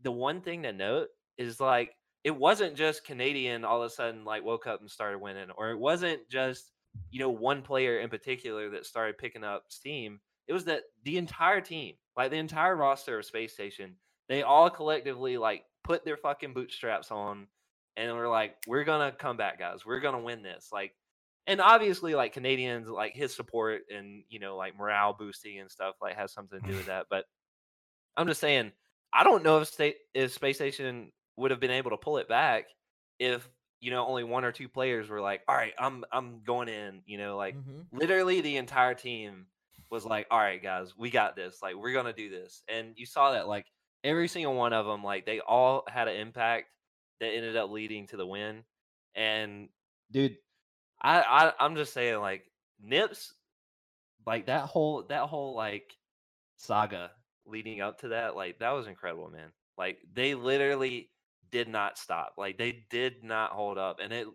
[0.01, 4.25] the one thing to note is like it wasn't just Canadian all of a sudden
[4.25, 6.71] like woke up and started winning, or it wasn't just
[7.11, 10.19] you know one player in particular that started picking up steam.
[10.47, 13.95] It was that the entire team, like the entire roster of Space Station,
[14.29, 17.47] they all collectively like put their fucking bootstraps on
[17.97, 19.85] and we're like, we're gonna come back, guys.
[19.85, 20.69] We're gonna win this.
[20.71, 20.95] Like,
[21.47, 25.95] and obviously, like Canadians, like his support and you know, like morale boosting and stuff,
[26.01, 27.07] like has something to do with that.
[27.09, 27.25] But
[28.15, 28.71] I'm just saying,
[29.11, 32.27] I don't know if state if Space Station would have been able to pull it
[32.29, 32.65] back
[33.17, 33.49] if
[33.81, 37.01] you know only one or two players were like, all right, I'm I'm going in.
[37.05, 37.85] You know, like Mhm.
[37.91, 39.47] literally the entire team
[39.89, 41.61] was like, all right, guys, we got this.
[41.63, 42.61] Like, we're gonna do this.
[42.69, 43.65] And you saw that, like
[44.03, 46.67] every single one of them, like they all had an impact
[47.19, 48.63] that ended up leading to the win.
[49.15, 49.69] And
[50.11, 50.37] dude,
[51.01, 52.45] I, I I'm just saying, like
[52.81, 53.33] Nips,
[54.25, 55.95] like that whole that whole like
[56.57, 57.11] saga
[57.45, 59.51] leading up to that, like that was incredible, man.
[59.77, 61.11] Like they literally
[61.51, 62.33] did not stop.
[62.37, 64.27] Like they did not hold up, and it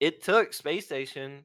[0.00, 1.44] it took Space Station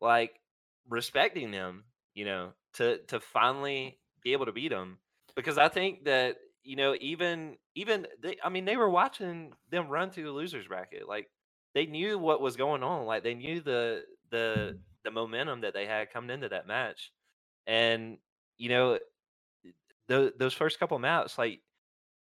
[0.00, 0.40] like
[0.88, 4.98] respecting them, you know, to to finally be able to beat them.
[5.36, 9.88] Because I think that you know even even they, I mean they were watching them
[9.88, 11.08] run through the losers bracket.
[11.08, 11.28] Like
[11.74, 13.06] they knew what was going on.
[13.06, 14.76] Like they knew the the mm-hmm.
[15.04, 17.12] the momentum that they had coming into that match,
[17.66, 18.18] and
[18.56, 18.98] you know
[20.08, 21.60] tho- those first couple maps like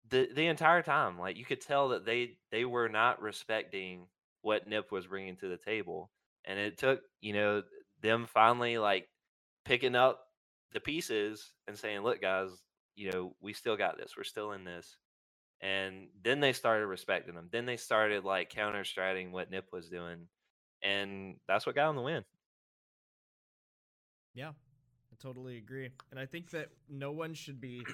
[0.10, 4.08] the the entire time like you could tell that they they were not respecting
[4.42, 6.12] what nip was bringing to the table
[6.46, 7.64] and it took you know
[8.02, 9.08] them finally like
[9.66, 10.22] picking up
[10.74, 12.50] the pieces and saying look guys
[12.96, 14.98] you know we still got this we're still in this
[15.62, 19.90] and then they started respecting them then they started like counter striding what nip was
[19.90, 20.28] doing
[20.84, 22.24] and that's what got them the win
[24.36, 25.92] Yeah, I totally agree.
[26.12, 27.86] And I think that no one should be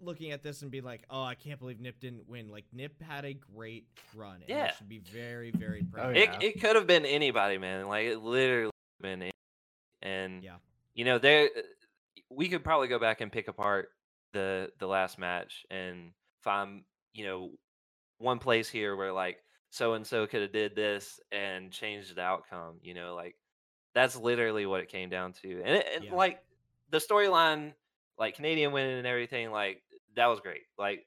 [0.00, 3.00] looking at this and be like, "Oh, I can't believe Nip didn't win." Like Nip
[3.02, 4.72] had a great run, and Yeah.
[4.74, 6.06] should be very, very oh, proud.
[6.06, 8.70] Oh, of it, it could have been anybody man like it literally
[9.00, 9.32] could have been any-
[10.02, 10.58] and Yeah.
[10.94, 11.50] you know there
[12.30, 13.93] we could probably go back and pick apart
[14.34, 17.52] the the last match and find you know
[18.18, 22.20] one place here where like so and so could have did this and changed the
[22.22, 23.36] outcome you know like
[23.94, 26.14] that's literally what it came down to and, it, and Yeah.
[26.14, 26.42] like
[26.90, 27.74] the storyline
[28.18, 29.82] like canadian winning and everything like
[30.14, 31.06] that was great like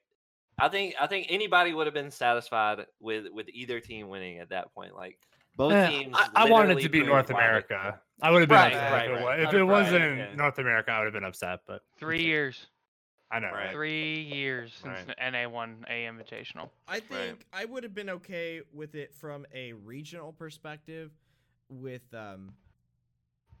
[0.58, 4.50] i think i think anybody would have been satisfied with with either team winning at
[4.50, 5.18] that point like
[5.56, 8.00] both Eh, teams I, I wanted it to be North America.
[8.22, 9.22] I would have been Right, upset right, if it, right.
[9.22, 10.36] wa- if Right, it wasn't okay.
[10.36, 10.90] North America.
[10.90, 12.66] I would have been upset, but Three years.
[13.30, 13.48] I know.
[13.48, 13.64] Right.
[13.66, 13.72] Right.
[13.72, 15.16] Three years since Right.
[15.18, 16.70] the NA won a Invitational.
[16.86, 21.10] I think I would have been okay with it from a regional perspective,
[21.68, 22.54] with um,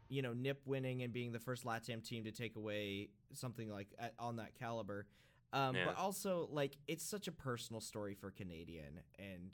[0.08, 3.88] you know, Nip winning and being the first LATAM team to take away something like
[3.98, 5.06] at, on that caliber.
[5.52, 5.86] Um, Yeah.
[5.86, 9.50] But also, like, it's such a personal story for Canadian, and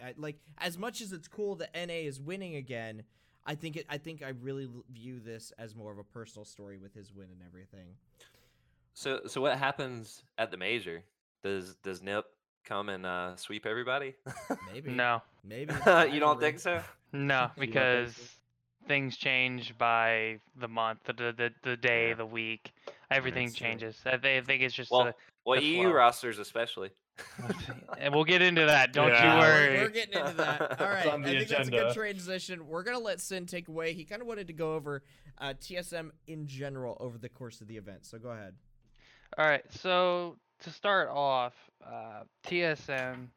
[0.00, 0.18] Right.
[0.18, 3.04] Like as much as it's cool that NA is winning again,
[3.44, 3.86] I think it.
[3.88, 7.28] I think I really view this as more of a personal story with his win
[7.30, 7.96] and everything.
[8.94, 11.02] So so what happens at the major?
[11.42, 12.24] Does does Nip
[12.64, 14.14] come and uh, sweep everybody?
[14.72, 14.90] Maybe.
[14.90, 15.74] No, Maybe.
[16.12, 16.80] you don't think so?
[17.12, 18.22] no, because so?
[18.88, 22.14] things change by the month, the the, the day, Yeah.
[22.14, 22.72] the week.
[23.10, 23.96] Everything That's changes.
[24.06, 24.90] I, thi- I think it's just.
[24.90, 25.92] Well, a- well, the EU flow.
[25.92, 26.90] rosters especially.
[27.98, 28.92] and we'll get into that.
[28.94, 29.34] Don't Yeah.
[29.34, 29.78] you worry.
[29.80, 30.80] We're, getting into that.
[30.80, 31.06] All right.
[31.08, 31.94] on I the think that's a good agenda.
[31.94, 32.66] transition.
[32.68, 33.92] We're gonna let Sin take away.
[33.92, 35.02] He kind of wanted to go over
[35.38, 38.06] uh, TSM in general over the course of the event.
[38.06, 38.54] So go ahead.
[39.38, 41.54] All right, so to start off,
[41.86, 43.28] uh, TSM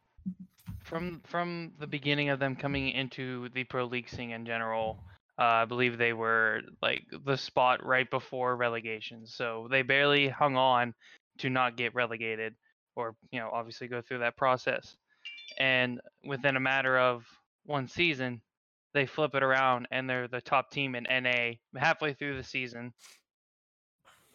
[0.83, 4.99] from from the beginning of them coming into the pro league scene in general,
[5.39, 9.25] uh, I believe they were like the spot right before relegation.
[9.25, 10.93] So they barely hung on
[11.37, 12.55] to not get relegated,
[12.97, 14.97] or you know, obviously go through that process.
[15.59, 17.25] And within a matter of
[17.65, 18.41] one season,
[18.93, 22.93] they flip it around and they're the top team in NA halfway through the season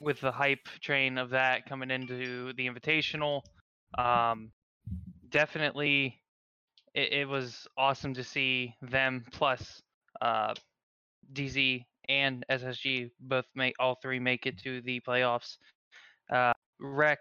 [0.00, 3.42] with the hype train of that coming into the invitational.
[3.98, 4.50] Um,
[5.28, 6.20] definitely,
[6.94, 9.82] it, it was awesome to see them plus
[10.20, 10.54] uh,
[11.32, 15.56] DZ and SSG both make all three make it to the playoffs.
[16.32, 16.52] Uh,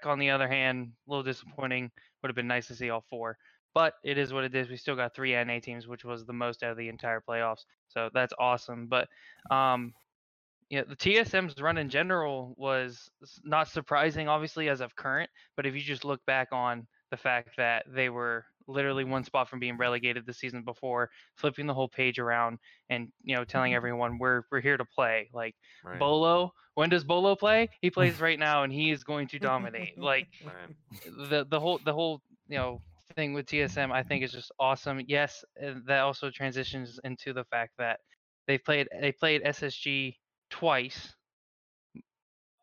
[0.05, 1.91] on the other hand, a little disappointing.
[2.21, 3.37] Would have been nice to see all four,
[3.73, 4.69] but it is what it is.
[4.69, 7.63] We still got three NA teams, which was the most out of the entire playoffs.
[7.87, 8.87] So that's awesome.
[8.87, 9.07] But
[9.51, 9.93] um,
[10.69, 13.09] yeah, the TSM's run in general was
[13.43, 15.29] not surprising, obviously, as of current.
[15.55, 19.49] But if you just look back on the fact that they were literally one spot
[19.49, 22.59] from being relegated the season before, flipping the whole page around,
[22.91, 23.77] and you know, telling mm-hmm.
[23.77, 25.29] everyone we're we're here to play.
[25.33, 25.99] Like Right.
[25.99, 27.69] Beaulo, when does Beaulo play?
[27.81, 29.97] He plays right now, and he is going to dominate.
[29.97, 31.29] Like Right.
[31.29, 32.81] the the whole the whole you know
[33.15, 35.01] thing with TSM I think is just awesome.
[35.07, 35.43] Yes,
[35.87, 38.01] that also transitions into the fact that
[38.45, 40.15] they played they played SSG
[40.49, 41.13] twice.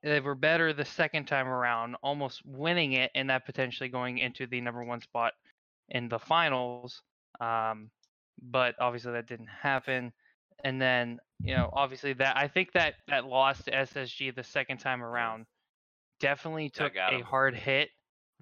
[0.03, 4.46] They were better the second time around, almost winning it, and that potentially going into
[4.46, 5.33] the number one spot
[5.88, 7.03] in the finals.
[7.40, 7.90] Um,
[8.51, 10.12] but obviously that didn't happen.
[10.64, 14.79] And then you know obviously that I think that that loss to SSG the second
[14.79, 15.46] time around
[16.20, 17.90] definitely took a hard hit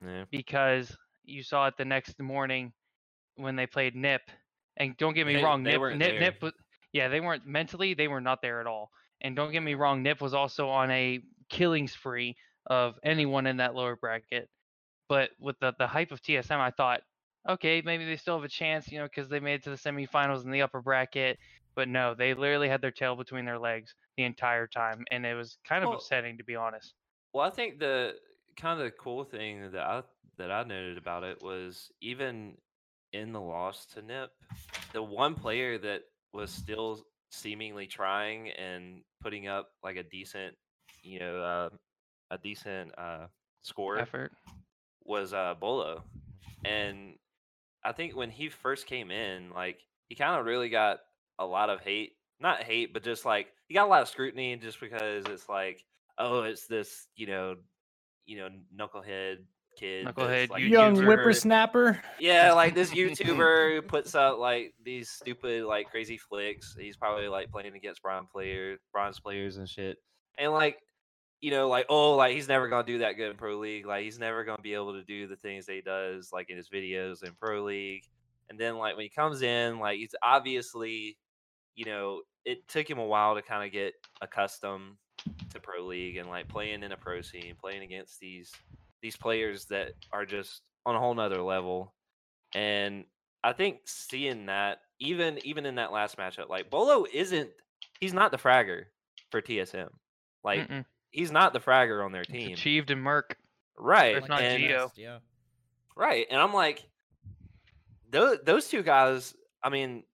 [0.04, 0.24] Yeah.
[0.30, 2.72] because you saw it the next morning
[3.36, 4.22] when they played Nip.
[4.76, 6.20] And don't get me They- wrong, they Nip, Nip.
[6.20, 6.52] Nip was,
[6.92, 8.90] yeah, they weren't mentally, they were not there at all.
[9.24, 13.56] And don't get me wrong, Nip was also on a killing spree of anyone in
[13.56, 14.48] that lower bracket.
[15.08, 17.00] But with the, the hype of TSM, I thought,
[17.48, 19.76] okay, maybe they still have a chance, you know, because they made it to the
[19.76, 21.38] semifinals in the upper bracket.
[21.74, 25.04] But no, they literally had their tail between their legs the entire time.
[25.10, 26.94] And it was kind of Well- upsetting, to be honest.
[27.32, 28.14] Well, I think the
[28.56, 30.02] kind of cool thing that I
[30.36, 32.56] that I noted about it was even
[33.12, 34.30] in the loss to Nip,
[34.92, 37.04] the one player that was still
[37.34, 40.54] seemingly trying and putting up like a decent,
[41.02, 41.68] you know, uh,
[42.30, 43.26] a decent uh,
[43.62, 44.32] score Effort.
[45.04, 46.02] was uh, Beaulo,
[46.64, 47.14] and
[47.84, 50.98] I think when he first came in, like he kind of really got
[51.38, 52.12] a lot of hate.
[52.40, 55.84] Not hate, but just like he got a lot of scrutiny just because it's like,
[56.18, 57.54] oh, it's this, you know,
[58.26, 59.36] you know, knucklehead
[59.76, 61.06] kid, that's, Knucklehead like, Young YouTuber.
[61.06, 62.00] whippersnapper.
[62.20, 66.76] Yeah, like this YouTuber who puts out like these stupid, like crazy flicks.
[66.78, 69.98] He's probably like playing against bronze players, bronze players and shit.
[70.38, 70.78] And like,
[71.40, 73.86] you know, like oh, like he's never gonna do that good in pro league.
[73.86, 76.56] Like he's never gonna be able to do the things that he does, like in
[76.56, 78.04] his videos in pro league.
[78.50, 81.16] And then like when he comes in, like he's obviously,
[81.74, 84.96] you know, it took him a while to kind of get accustomed
[85.50, 88.52] to pro league and like playing in a pro scene, playing against these
[89.04, 91.92] these players that are just on a whole nother level.
[92.54, 93.04] And
[93.44, 97.50] I think seeing that, even even in that last matchup, like Beaulo isn't
[98.00, 98.84] he's not the fragger
[99.30, 99.90] for TSM.
[100.42, 100.86] Like Mm-mm.
[101.10, 102.54] he's not the fragger on their It's team.
[102.54, 103.36] achieved in Merc.
[103.78, 104.16] Right.
[104.16, 104.90] It's not and, Geo.
[104.96, 105.18] Yeah.
[105.94, 106.26] Right.
[106.30, 106.82] And I'm like,
[108.10, 110.04] those those two guys, I mean,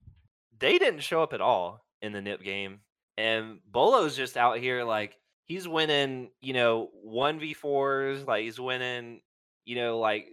[0.59, 2.81] they didn't show up at all in the NIP game.
[3.17, 5.17] And Beaulo's just out here like
[5.51, 9.21] he's winning, you know, one v fours, like he's winning,
[9.65, 10.29] you know, like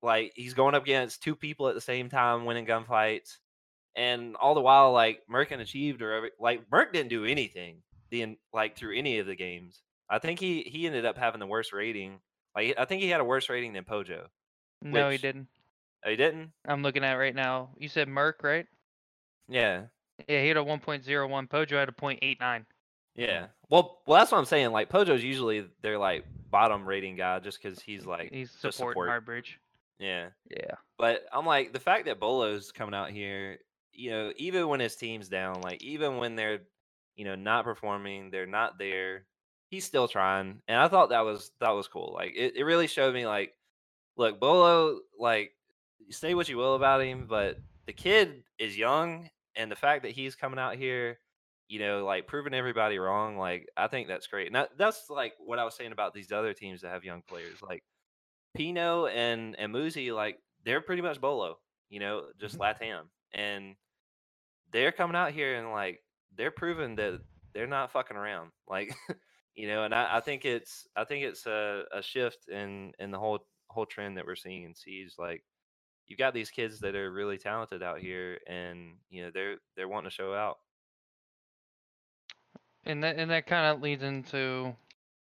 [0.00, 3.38] like he's going up against two people at the same time winning gunfights.
[3.96, 7.82] And all the while, like Merc and Achieved or every, like Merc didn't do anything
[8.12, 9.82] the like through any of the games.
[10.08, 12.20] I think he he ended up having the worst rating.
[12.54, 14.26] Like I think he had a worse rating than Pojo.
[14.82, 15.48] No, he didn't.
[16.06, 16.52] Oh, he didn't?
[16.64, 17.70] I'm looking at it right now.
[17.76, 18.66] You said Merc, right?
[19.48, 19.86] Yeah.
[20.28, 21.48] Yeah, he had a 1.01.
[21.48, 22.66] Pojo had a 0.89.
[23.16, 23.46] Yeah.
[23.74, 24.70] Well, well, that's what I'm saying.
[24.70, 29.08] Like Pojo's usually their like bottom rating guy just because he's like He's support.
[29.08, 29.58] our bridge.
[29.98, 30.28] yeah.
[30.48, 30.76] Yeah.
[30.96, 33.58] But I'm like the fact that Beaulo's coming out here,
[33.92, 36.60] you know, even when his team's down, like even when they're,
[37.16, 39.24] you know, not performing, they're not there,
[39.70, 40.62] he's still trying.
[40.68, 42.12] And I thought that was that was cool.
[42.14, 43.54] Like it, it really showed me like,
[44.16, 45.50] look, Beaulo, like
[46.10, 50.12] say what you will about him, but the kid is young and the fact that
[50.12, 51.18] he's coming out here,
[51.68, 54.46] you know, like proving everybody wrong, like I think that's great.
[54.46, 57.22] And that, that's like what I was saying about these other teams that have young
[57.26, 57.62] players.
[57.62, 57.82] Like
[58.54, 61.54] Pino and and Muzi, like they're pretty much Beaulo,
[61.88, 62.84] you know, just mm-hmm.
[62.84, 63.76] Latam, and
[64.72, 66.00] they're coming out here and like
[66.36, 67.20] they're proving that
[67.54, 68.94] they're not fucking around, like
[69.54, 69.84] you know.
[69.84, 73.46] And I, I think it's I think it's a, a shift in in the whole
[73.68, 75.14] whole trend that we're seeing in Siege.
[75.18, 75.42] Like
[76.06, 79.88] you've got these kids that are really talented out here, and you know they're they're
[79.88, 80.56] wanting to show out.
[82.86, 84.74] And that and that kind of leads into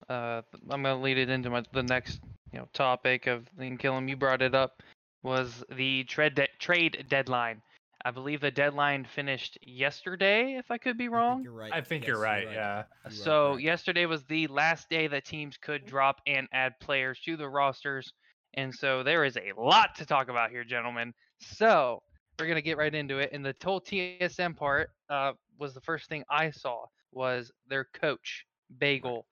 [0.10, 2.20] uh i'm going to lead it into my the next
[2.51, 4.82] you know topic of and Killam, you brought it up
[5.24, 7.62] was the trade de- trade deadline
[8.05, 11.74] i believe the deadline finished yesterday if i could be wrong you're right.
[11.74, 12.47] I think Yes, you're right.
[12.51, 12.84] Yeah.
[13.10, 13.64] You are so correct.
[13.64, 18.14] yesterday was the last day that teams could drop and add players to the rosters
[18.55, 22.01] and so there is a lot to talk about here gentlemen so
[22.39, 25.82] we're going to get right into it and the total tsm part uh, was the
[25.82, 28.45] first thing i saw was their coach
[28.78, 29.26] bagel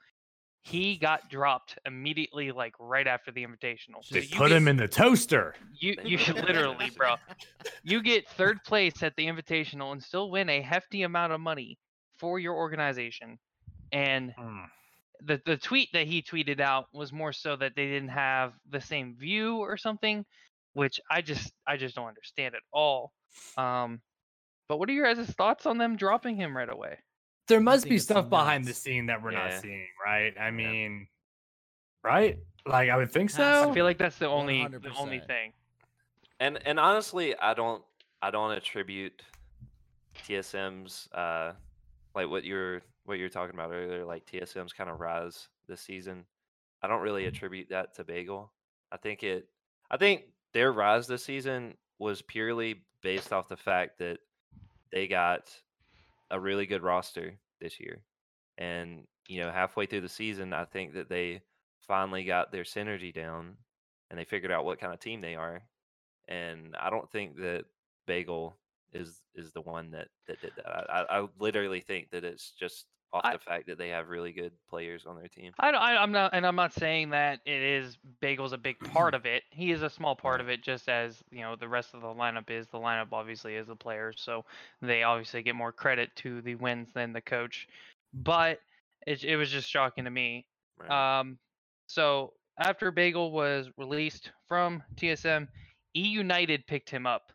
[0.64, 4.68] he got dropped immediately like right after the invitational so They you put get, him
[4.68, 5.56] in the toaster.
[5.80, 7.16] you, you put him in the literally bro
[7.84, 11.78] you get third place at the invitational and still win a hefty amount of money
[12.18, 13.38] for your organization
[13.92, 14.66] and Mm.
[15.22, 18.82] the the tweet that he tweeted out was more so that they didn't have the
[18.82, 20.26] same view or something,
[20.74, 23.14] which I just I just don't understand at all.
[23.56, 24.02] Um,
[24.68, 26.98] but what are your guys' thoughts on them dropping him right away?
[27.48, 29.50] There must be stuff behind the scene that we're Yeah.
[29.50, 30.34] not seeing, right?
[30.40, 31.08] I mean,
[32.04, 32.38] right?
[32.66, 33.66] Like I would think Has so.
[33.66, 34.94] to I feel like that's the only the 100%.
[34.98, 35.54] only thing.
[36.40, 37.84] And and honestly, I don't
[38.22, 39.22] I don't attribute
[40.28, 41.54] TSM's uh
[42.16, 46.26] like what you're what you're talking about earlier, like TSM's kind of rise this season.
[46.82, 48.52] I don't really attribute that to Bagel.
[48.92, 49.48] I think it
[49.90, 50.24] I think
[50.54, 54.20] their rise this season was purely based off the fact that
[54.92, 55.50] they got
[56.32, 58.02] a really good roster this year.
[58.58, 61.42] And, you know, halfway through the season, I think that they
[61.80, 63.56] finally got their synergy down
[64.10, 65.64] and they figured out what kind of team they are
[66.28, 67.66] and I don't think that
[68.06, 68.56] Bagel
[68.94, 70.90] is is the one that that did that.
[70.90, 74.32] I, I, literally think that it's just off I- the fact that they have really
[74.32, 75.54] good players on their team.
[75.60, 79.14] I, I, I'm not and I'm not saying that it is Bagel's a big part
[79.14, 79.44] of it.
[79.50, 82.08] He is a small part of it, just as you know the rest of the
[82.08, 82.68] lineup is.
[82.68, 84.46] The lineup obviously is the players, so
[84.82, 87.68] they obviously get more credit to the wins than the coach.
[88.14, 88.60] But
[89.06, 90.46] it it was just shocking to me
[90.80, 91.20] Right.
[91.20, 91.38] Um,
[91.88, 95.48] so after Bagel was released from TSM,
[95.96, 97.32] E United picked him up.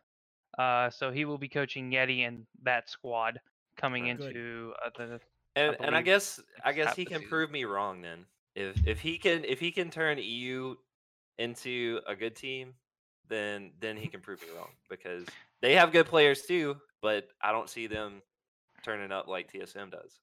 [0.57, 3.39] Uh, so he will be coaching Yeti and that squad
[3.75, 4.05] coming.
[4.05, 4.27] Good.
[4.27, 5.19] into uh, the.
[5.55, 7.29] And and I guess I guess he can season.
[7.29, 8.25] prove me wrong then.
[8.55, 10.75] If if he can if he can turn EU
[11.37, 12.73] into a good team,
[13.29, 15.25] then then he can prove me wrong because
[15.61, 18.21] they have good players too, but I don't see them
[18.83, 20.19] turning up like TSM does.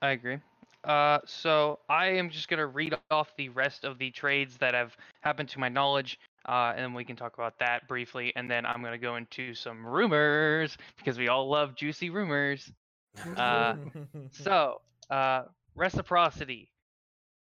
[0.00, 0.38] I agree.
[0.84, 4.96] Uh, so I am just gonna read off the rest of the trades that have
[5.20, 6.18] happened to my knowledge,
[6.48, 9.54] uh, and then we can talk about that briefly, and then I'm gonna go into
[9.54, 12.72] some rumors because we all love juicy rumors.
[13.36, 13.76] Uh,
[14.32, 14.80] So,
[15.10, 15.44] uh,
[15.74, 16.70] reciprocity.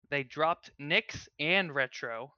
[0.10, 2.34] They dropped Nix and Retro,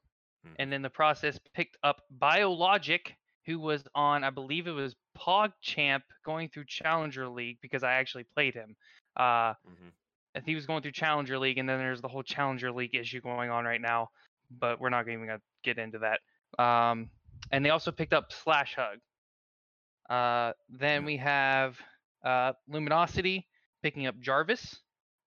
[0.45, 0.55] Mhm.
[0.59, 3.15] and in the process picked up Biologic,
[3.45, 8.23] who was on, I believe it was PogChamp going through Challenger League because I actually
[8.25, 8.75] played him.
[9.15, 9.91] Uh, Mhm.
[10.35, 13.21] and he was going through Challenger League, and then there's the whole Challenger League issue
[13.21, 14.09] going on right now,
[14.49, 16.21] but we're not even gonna get into that.
[16.57, 17.09] Um,
[17.51, 18.99] and they also picked up Slash Hug.
[20.09, 21.05] Uh, then Yeah.
[21.05, 21.79] we have
[22.23, 23.47] uh, Luminosity
[23.83, 24.79] picking up Jarvis,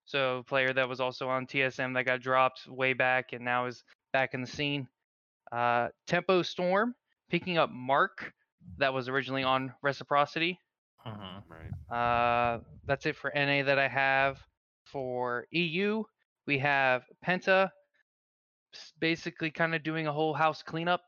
[0.04, 3.66] so a player that was also on TSM that got dropped way back and now
[3.66, 3.82] is
[4.12, 4.86] back in the scene.
[5.50, 6.94] Uh, Tempo Storm
[7.30, 8.32] picking up Mark,
[8.78, 10.58] that was originally on Reciprocity.
[11.06, 11.42] Mhm.
[11.48, 11.96] Right.
[11.96, 14.38] Uh, that's it for NA that I have.
[14.86, 16.04] For EU,
[16.46, 17.70] we have Penta,
[19.00, 21.02] basically kind of doing a whole house cleanup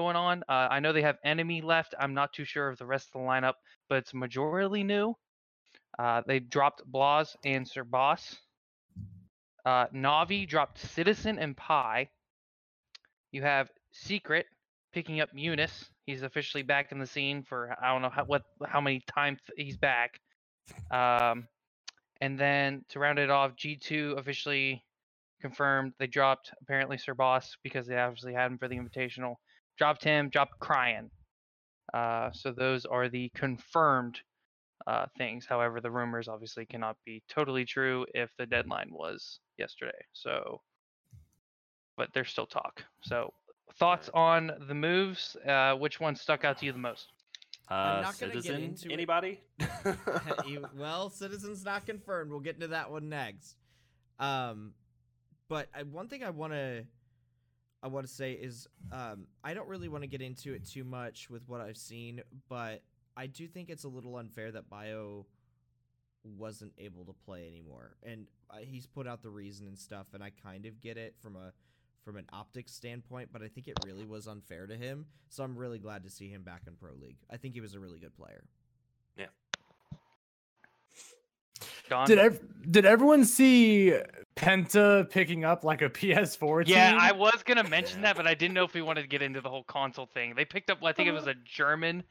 [0.00, 0.44] going on.
[0.48, 1.94] Uh, I know they have Enemy left.
[2.00, 3.54] I'm not too sure of the rest of the lineup,
[3.88, 5.14] but it's majorly new.
[5.98, 8.36] Uh, they dropped Blas and Sir Boss.
[9.66, 12.10] Uh, Navi dropped Citizen and Pi.
[13.32, 14.46] You have Secret
[14.94, 15.90] picking up Eunice.
[16.06, 19.40] He's officially back in the scene for I don't know how what how many times
[19.56, 20.20] he's back.
[20.90, 21.46] Um,
[22.22, 24.84] And then to round it off, G2 officially
[25.42, 29.36] confirmed they dropped apparently Sir Boss because they obviously had him for the Invitational.
[29.80, 31.08] Dropped him, dropped Crying.
[31.94, 34.20] Uh, so those are the confirmed
[34.86, 35.46] uh, things.
[35.48, 39.96] However, the rumors obviously cannot be totally true if the deadline was yesterday.
[40.12, 40.60] So,
[41.96, 42.84] but there's still talk.
[43.04, 43.32] So,
[43.78, 45.34] thoughts on the moves?
[45.48, 47.06] Uh, which one stuck out to you the most?
[47.70, 49.40] I'm Uh, not gonna get citizen, into anybody?
[50.46, 52.30] You- well, citizens not confirmed.
[52.30, 53.56] We'll get into that one next.
[54.18, 54.74] Um,
[55.48, 56.84] but I, one thing I want to
[57.82, 60.84] I want to say is um, I don't really want to get into it too
[60.84, 62.82] much with what I've seen, but
[63.16, 65.26] I do think it's a little unfair that Bio
[66.22, 70.22] wasn't able to play anymore, and uh, he's put out the reason and stuff, and
[70.22, 71.52] I kind of get it from a
[72.04, 75.06] from an optics standpoint, but I think it really was unfair to him.
[75.28, 77.18] So I'm really glad to see him back in pro league.
[77.30, 78.44] I think he was a really good player.
[81.90, 82.06] Don?
[82.06, 83.92] Did ev- did everyone see
[84.36, 86.74] Penta picking up like a PS4 team?
[86.76, 88.06] yeah, I was gonna mention Yeah.
[88.08, 90.34] that, but I didn't know if we wanted to get into the whole console thing.
[90.34, 92.02] They picked up, I think it was a German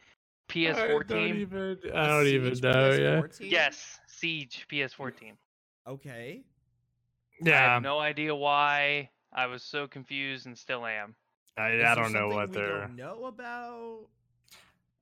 [0.50, 1.36] PS4 don't team.
[1.38, 1.78] even.
[1.92, 2.90] A I don't even know.
[2.92, 3.22] Yeah.
[3.22, 3.48] PS4 team?
[3.52, 5.38] Yes, Siege PS4 team.
[5.88, 6.44] Okay.
[7.42, 7.58] Yeah.
[7.58, 9.10] I have no idea why.
[9.34, 11.16] I was so confused and still am.
[11.58, 12.82] I, I don't know what they're.
[12.82, 14.08] don't know about.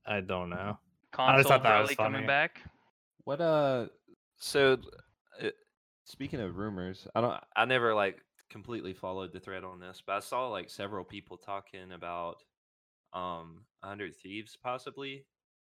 [0.06, 0.78] I don't know.
[1.12, 2.60] Console thought that was probably coming back.
[3.24, 3.86] What uh
[4.38, 4.78] so,
[5.42, 5.48] uh,
[6.04, 8.20] speaking of rumors, I don't I never like
[8.50, 12.42] completely followed the thread on this, but I saw like several people talking about
[13.12, 15.24] um 100 Thieves possibly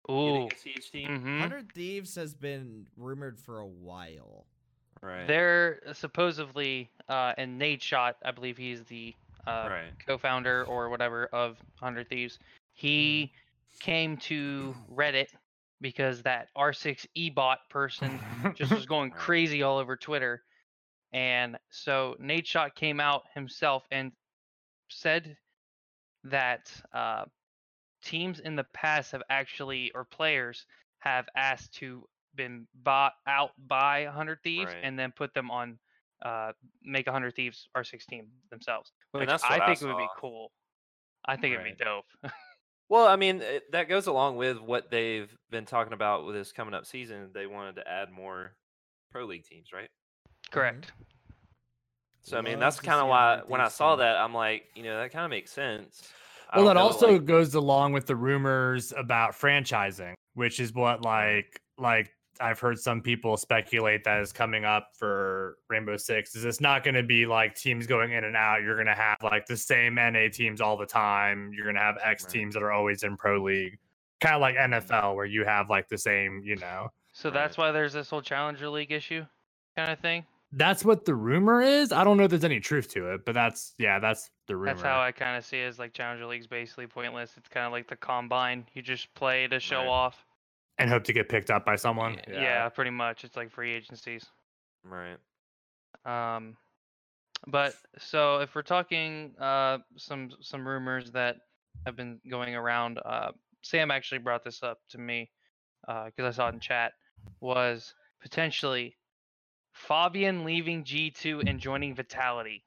[0.09, 0.25] Ooh.
[0.25, 1.19] getting a siege team.
[1.19, 4.45] hmm Hundred Thieves has been rumored for a while.
[5.01, 5.27] Right.
[5.27, 9.13] They're supposedly, uh, and Nadeshot, I believe he's the
[9.45, 9.91] uh, right.
[10.05, 12.39] co-founder or whatever of Hundred Thieves.
[12.73, 13.31] He
[13.79, 15.27] came to Reddit
[15.81, 18.19] because that R6 ebot person
[18.55, 20.43] just was going crazy all over Twitter.
[21.13, 24.11] And so Nadeshot came out himself and
[24.89, 25.37] said
[26.25, 27.25] that uh,
[28.03, 30.65] teams in the past have actually, or players
[30.99, 34.83] have asked to been bought out by 100 Thieves Right.
[34.83, 35.79] and then put them on,
[36.23, 36.51] uh,
[36.83, 40.51] make 100 Thieves R6 team themselves, which that's I think I would be cool.
[41.25, 42.05] I think it'd be dope.
[42.89, 46.51] Well, I mean, it, that goes along with what they've been talking about with this
[46.51, 47.29] coming up season.
[47.33, 48.53] They wanted to add more
[49.11, 49.89] pro league teams, right?
[49.89, 50.53] Mm-hmm.
[50.53, 50.91] Correct.
[52.21, 53.99] So I mean, Love that's to kind of a why 100 when I saw team.
[53.99, 56.09] that, I'm like, you know, that kind of makes sense.
[56.49, 60.59] I Well, don't that know, also like- goes along with the rumors about franchising, which
[60.59, 61.05] is what mm-hmm.
[61.05, 66.35] like like I've heard some people speculate that is coming up for Rainbow Six.
[66.35, 68.61] Is it's not going to be like teams going in and out?
[68.63, 71.51] You're going to have like the same NA teams all the time.
[71.53, 72.31] You're going to have X Right.
[72.33, 73.77] teams that are always in pro league,
[74.21, 74.73] kind of like mm-hmm.
[74.73, 76.41] NFL, where you have like the same.
[76.43, 77.33] You know, So Right.
[77.35, 79.25] that's why there's this whole Challenger League issue
[79.75, 80.25] kind of thing.
[80.53, 81.91] that's what the rumor is.
[81.91, 84.73] I don't know if there's any truth to it, but that's yeah, that's the rumor.
[84.73, 85.67] That's how I kind of see it.
[85.67, 87.33] Is like Challenger League's basically pointless.
[87.37, 88.65] It's kind of like the combine.
[88.73, 89.87] You just play to show Right.
[89.87, 90.25] off.
[90.79, 92.13] And hope to get picked up by someone.
[92.27, 92.69] Y- yeah.
[92.69, 93.23] pretty much.
[93.23, 94.25] It's like free agencies.
[94.83, 95.17] right.
[96.05, 96.55] Um,
[97.45, 101.37] but so if we're talking uh some some rumors that
[101.85, 105.29] have been going around, uh, Sam actually brought this up to me
[105.85, 106.93] because I saw it in chat.
[107.41, 108.95] Was potentially
[109.73, 112.63] Fabian leaving G2 and joining Vitality.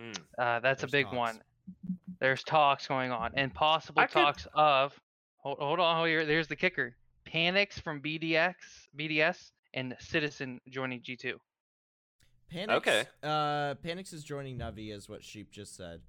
[0.00, 0.16] Mm.
[0.38, 1.16] Uh, that's There's a big talks.
[1.16, 1.40] one.
[2.20, 4.98] There's talks going on, and possible I could- talks of.
[5.38, 6.24] Hold, hold on, hold here.
[6.26, 6.96] There's the kicker.
[7.32, 8.54] Panix from BDX,
[8.98, 11.34] BDS, and Citizen joining G2.
[12.52, 13.04] Panix, Okay.
[13.22, 16.00] Uh, Panix is joining Navi, is what Sheep just said.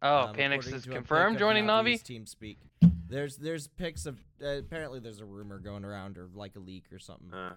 [0.00, 2.00] Oh, um, Panix is to a pic confirmed joining Navi.
[2.02, 2.58] Team speak.
[3.08, 6.84] There's there's pics of uh, apparently there's a rumor going around or like a leak
[6.92, 7.32] or something.
[7.32, 7.54] Uh.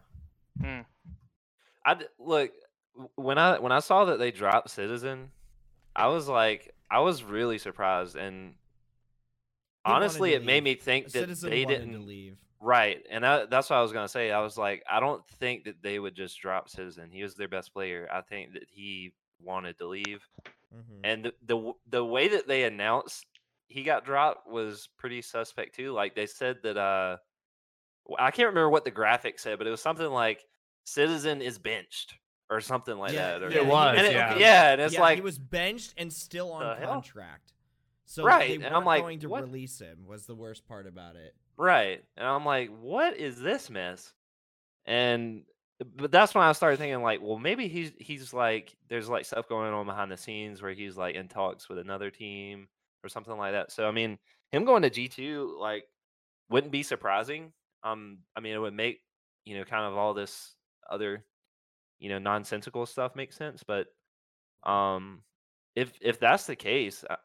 [0.59, 0.79] Hmm.
[1.85, 2.51] I look
[3.15, 5.29] when I when I saw that they dropped Citizen,
[5.95, 8.55] I was like, I was really surprised, and
[9.85, 11.91] He honestly, to it made me think that Citizen they didn't.
[11.93, 12.37] to leave.
[12.63, 14.31] Right, and that, that's what I was gonna say.
[14.31, 17.09] I was like, I don't think that they would just drop Citizen.
[17.11, 18.07] He was their best player.
[18.13, 20.27] I think that he wanted to leave,
[20.73, 20.99] Mhm.
[21.03, 23.25] and the the, the way that they announced
[23.67, 25.91] he got dropped was pretty suspect too.
[25.91, 27.17] Like they said that uh,
[28.05, 30.45] w- I can't remember what the graphic said, but it was something like
[30.83, 32.13] Citizen is benched
[32.51, 33.43] or something like Yeah, that.
[33.43, 34.37] Or, yeah, It was, and it- yeah.
[34.37, 36.91] yeah, and it's yeah, like he was benched and still on the hell?
[36.93, 37.53] contract.
[38.05, 39.41] So Right, they and weren't I'm like, going to what?
[39.43, 40.05] release him.
[40.05, 41.33] Was the worst part about it.
[41.57, 42.03] Right.
[42.17, 44.13] And I'm like, what is this mess?
[44.85, 45.43] And
[45.97, 49.49] but that's when I started thinking like, well, maybe he's he's like there's like stuff
[49.49, 52.67] going on behind the scenes where he's like in talks with another team
[53.03, 53.71] or something like that.
[53.71, 54.19] So I mean,
[54.51, 55.85] him going to G2 like
[56.49, 57.53] wouldn't be surprising.
[57.83, 59.01] Um I mean, it would make,
[59.45, 60.55] you know, kind of all this
[60.89, 61.25] other
[61.99, 63.63] you know nonsensical stuff makes sense.
[63.63, 63.87] But
[64.63, 65.23] um,
[65.75, 67.17] if if that's the case, I,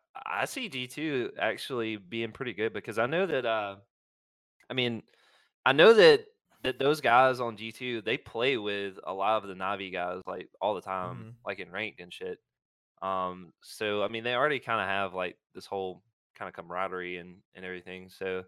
[0.43, 3.77] I see G two actually being pretty good because I know that uh,
[4.71, 5.03] I mean,
[5.65, 6.25] I know that
[6.63, 10.23] that those guys on G two they play with a lot of the Navi guys
[10.27, 11.47] like all the time, Mhm.
[11.47, 12.39] like in ranked and shit.
[13.03, 16.03] Um, so I mean, they already kind of have like this whole
[16.35, 18.09] kind of camaraderie and and everything.
[18.09, 18.45] So,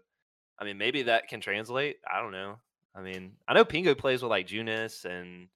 [0.57, 1.97] I mean, maybe that can translate.
[2.11, 2.59] I don't know.
[2.95, 5.47] I mean, I know Pengu plays with like Junis and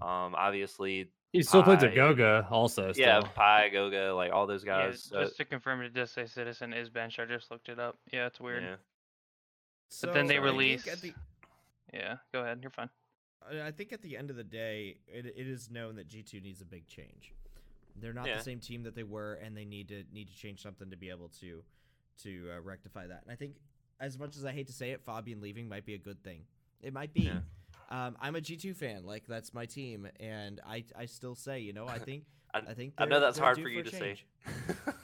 [0.00, 2.92] um, obviously, He still plays I- at Goga also.
[2.94, 3.30] yeah, still.
[3.34, 5.02] Pi, Goga, like all those Yeah, guys.
[5.04, 7.18] so, just to confirm, it does say Citizen is bench.
[7.18, 7.98] I just looked it up.
[8.12, 8.62] Yeah, it's weird.
[8.62, 8.76] yeah.
[10.02, 11.14] But then they So I think release- the,
[11.92, 12.58] Yeah, go ahead.
[12.62, 12.90] You're fine.
[13.50, 16.22] I I think at the end of the day, it, it is known that G
[16.22, 17.32] two needs a big change.
[17.96, 18.36] They're not Yeah.
[18.36, 20.96] the same team that they were, and they need to need to change something to
[20.96, 21.62] be able to
[22.22, 23.22] to uh, rectify that.
[23.22, 23.54] And I think,
[24.00, 26.44] as much as I hate to say it, Fabian leaving might be a good thing.
[26.82, 27.22] It might be.
[27.22, 27.40] Yeah.
[27.90, 31.60] Um, I'm a G two fan, like that's my team, and I I still say,
[31.60, 33.90] you know, I think I- I think I know that's hard for you a to
[33.90, 34.16] say.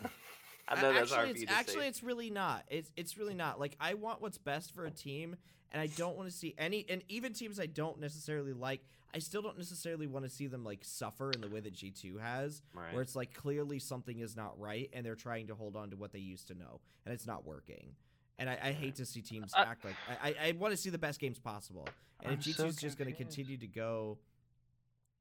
[0.78, 1.88] I know that's actually, hard for it's, you to actually, say.
[1.88, 2.64] it's really not.
[2.68, 3.58] It's it's really not.
[3.60, 5.36] Like I want what's best for a team,
[5.72, 6.86] and I don't want to see any.
[6.88, 8.80] And even teams I don't necessarily like,
[9.14, 11.90] I still don't necessarily want to see them like suffer in the way that G
[11.90, 12.92] two has, Right.
[12.92, 15.96] where it's like clearly something is not right, and they're trying to hold on to
[15.96, 17.94] what they used to know, and it's not working.
[18.38, 20.90] And I, I hate to see teams I- act like I, I, want to see
[20.90, 21.88] the best games possible.
[22.20, 24.18] And I'm if G 2 is just going to continue to go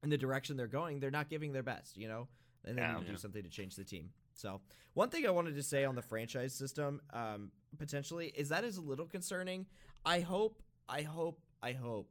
[0.02, 2.26] in the direction they're going, they're not giving their best, you know?
[2.64, 2.94] And they Yeah.
[2.98, 4.10] need to do something to change the team.
[4.34, 4.60] So,
[4.94, 8.76] one thing I wanted to say on the franchise system, um, potentially, is that is
[8.76, 9.66] a little concerning.
[10.04, 12.10] I hope, I hope, I hope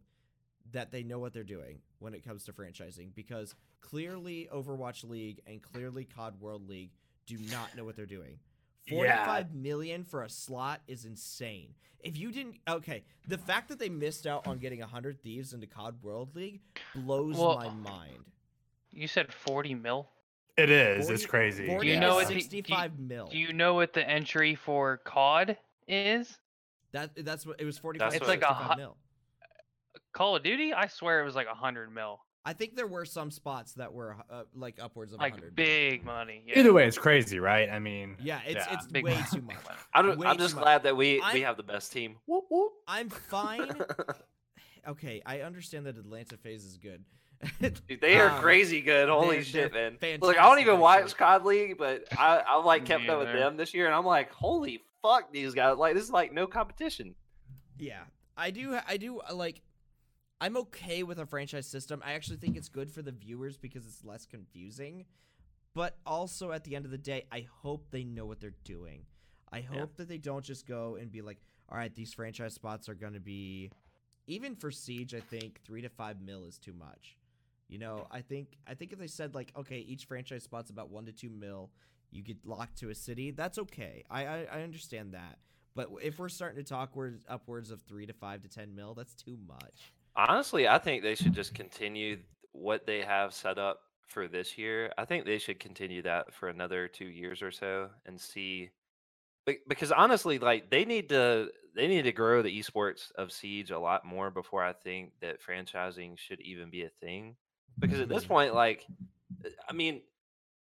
[0.71, 5.41] that they know what they're doing when it comes to franchising because clearly Overwatch League
[5.45, 6.91] and clearly COD World League
[7.25, 8.39] do not know what they're doing.
[8.87, 8.95] Yeah.
[8.97, 11.73] Forty-five million for a slot is insane.
[11.99, 15.67] If you didn't, okay, the fact that they missed out on getting hundred thieves into
[15.67, 16.59] COD World League
[16.95, 18.25] blows Well, my mind.
[18.91, 20.09] You said 40 mil.
[20.57, 21.09] It is.
[21.09, 21.65] It's crazy.
[21.67, 23.27] 40 Do you know what the- do you- sixty-five mil?
[23.27, 26.37] Do you know what the entry for COD is?
[26.91, 27.77] that that's what it was.
[27.79, 28.11] Forty-five.
[28.11, 28.97] That's It's like a 65 hu- mil.
[30.13, 30.73] Call of Duty?
[30.73, 32.19] I swear it was like a 100 mil.
[32.45, 35.65] I think there were some spots that were uh, like upwards of Like 100 mil.
[35.65, 36.43] big money.
[36.45, 36.59] Yeah.
[36.59, 37.69] Either way, it's crazy, right?
[37.69, 38.73] I mean, Yeah, it's Yeah.
[38.73, 39.55] it's Big way money, too much.
[39.93, 40.63] I don't, way I'm too just much.
[40.63, 42.17] glad that we I'm- we have the best team.
[42.27, 42.73] Whoop, whoop.
[42.87, 43.71] I'm fine.
[44.87, 47.03] okay, I understand that Atlanta FaZe is good.
[47.61, 49.09] Dude, they are Um, crazy good.
[49.09, 50.19] Holy they're- shit, they're man!
[50.21, 51.17] Look, I don't even watch actually.
[51.17, 53.39] COD League, but I I like Me kept up with either.
[53.39, 55.77] them this year, and I'm like, holy fuck, these guys!
[55.77, 57.15] Like this is like no competition.
[57.77, 58.03] Yeah,
[58.37, 58.77] I do.
[58.87, 59.61] I do uh, like.
[60.41, 62.01] I'm okay with a franchise system.
[62.05, 65.05] I actually think it's good for the viewers because it's less confusing.
[65.73, 69.05] But also, at the end of the day, I hope they know what they're doing.
[69.51, 71.37] I hope that they don't just go and be like,
[71.69, 73.71] "All right, these franchise spots are going to be."
[74.27, 77.17] Even for Siege, I think three to five mil is too much.
[77.73, 80.91] You know, I think I think if they said like, okay, each franchise spot's about
[80.91, 81.71] one to two mil,
[82.11, 83.31] you get locked to a city.
[83.31, 84.03] That's okay.
[84.11, 85.39] I I, I understand that.
[85.73, 88.93] But if we're starting to talk words upwards of three to five to ten mil,
[88.93, 89.91] that's too much.
[90.15, 92.19] Honestly, I think they should just continue
[92.51, 94.91] what they have set up for this year.
[94.99, 98.69] I think they should continue that for another two years or so and see.
[99.47, 103.71] be- Because honestly, like they need to they need to grow the esports of Siege
[103.71, 107.35] a lot more before I think that franchising should even be a thing.
[107.79, 108.27] Because at this Mhm.
[108.27, 108.85] point, like,
[109.45, 110.01] uh, I mean,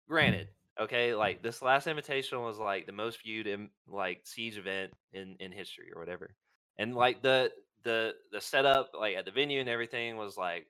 [0.09, 0.49] granted,
[0.79, 5.37] okay, like this last invitation was like the most viewed in like Siege event in
[5.41, 6.35] in history or whatever,
[6.79, 7.53] and like the
[7.83, 10.67] the the setup like at the venue and everything was like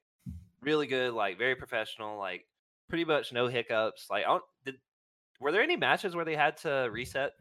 [0.61, 2.47] really good, like very professional, like
[2.89, 4.09] pretty much no hiccups.
[4.11, 4.81] Like, I don't, did
[5.41, 7.33] were there any matches where they had to reset?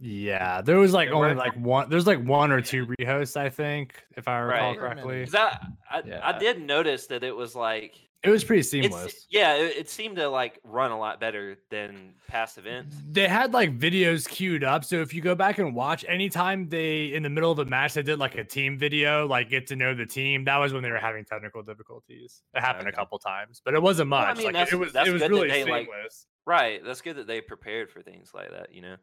[0.00, 1.88] yeah, there was like There only were- like one.
[1.88, 4.78] There's like one or two rehosts, I think, if I recall Right.
[4.78, 5.18] correctly.
[5.20, 7.94] Because I I, I did notice that it was like
[8.24, 9.26] It was pretty it's seamless.
[9.30, 12.96] yeah, it, it seemed to like run a lot better than past events.
[13.10, 17.06] They had like videos queued up, so if you go back and watch, anytime they
[17.06, 19.76] in the middle of a match they did like a team video, like get to
[19.76, 20.44] know the team.
[20.44, 22.42] That was when they were having technical difficulties.
[22.54, 24.92] It happened a couple times, but it wasn't Well, I mean, like that's- it was,
[24.92, 26.26] that's it was really they, like, seamless.
[26.46, 26.84] Right.
[26.84, 28.96] That's good that they prepared for things like that, you know.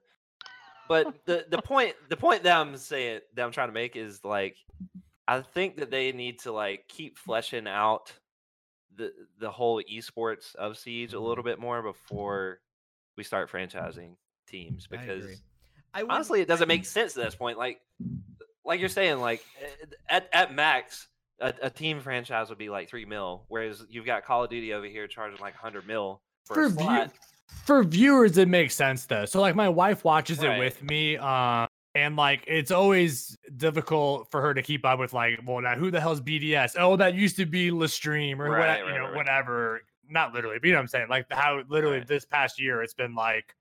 [0.88, 4.24] But the the point the point that I'm saying that I'm trying to make is
[4.24, 4.58] like
[5.28, 8.12] I think that they need to like keep fleshing out
[9.00, 12.60] the the whole esports of Siege a little bit more before
[13.18, 14.12] we start franchising
[14.48, 15.42] teams because
[15.94, 17.80] I would, honestly it doesn't make sense at this point like
[18.66, 21.08] like you're saying like eh, at at max
[21.40, 24.74] a, a team franchise would be like 3 mil whereas you've got Call of Duty
[24.74, 27.12] over here charging like 100 mil for, For a view-
[27.66, 29.26] For viewers, it makes sense though.
[29.26, 30.58] So like my wife watches Right.
[30.58, 31.16] it with me.
[31.18, 35.76] Um, And like it's always difficult for her to keep up with like, well, now
[35.76, 36.76] who the hell's BDS?
[36.78, 39.16] Oh, that used to be Lestream or Right, what, right, you know, right, right.
[39.16, 39.82] whatever.
[40.08, 41.08] Not literally, but you know what I'm saying?
[41.10, 42.08] Like how literally Right.
[42.08, 43.56] this past year it's been like,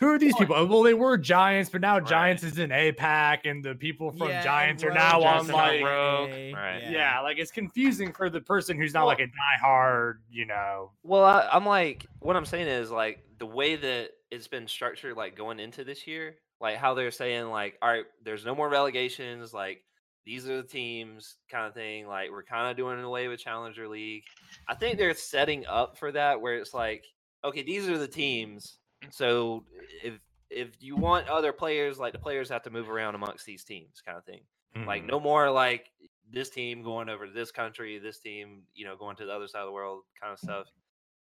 [0.00, 0.56] who are these people?
[0.66, 2.06] Well, they were Giants, but now Right.
[2.06, 5.52] Giants is in APAC, and the people from Yeah, Giants are now on Giants are
[5.52, 6.30] like, Rogue.
[6.54, 6.82] Right.
[6.90, 7.20] yeah.
[7.20, 9.26] like it's confusing for the person who's not Well- like a
[9.66, 10.92] diehard, you know.
[11.02, 15.14] Well, I, I'm like, what I'm saying is like the way that it's been structured,
[15.18, 18.70] like going into this year, like how they're saying, like, all right, there's no more
[18.70, 19.84] relegations, like
[20.24, 22.06] these are the teams, kind of thing.
[22.06, 24.24] Like we're kind of doing away with Challenger League.
[24.68, 27.04] I think they're setting up for that, where it's like,
[27.44, 28.78] okay, these are the teams.
[29.10, 29.66] So
[30.02, 33.64] if if you want other players, like the players have to move around amongst these
[33.64, 34.46] teams, kind of thing.
[34.86, 35.06] Like Mhm.
[35.06, 35.90] no more like
[36.30, 39.48] this team going over to this country, this team, you know, going to the other
[39.48, 40.68] side of the world kind of stuff.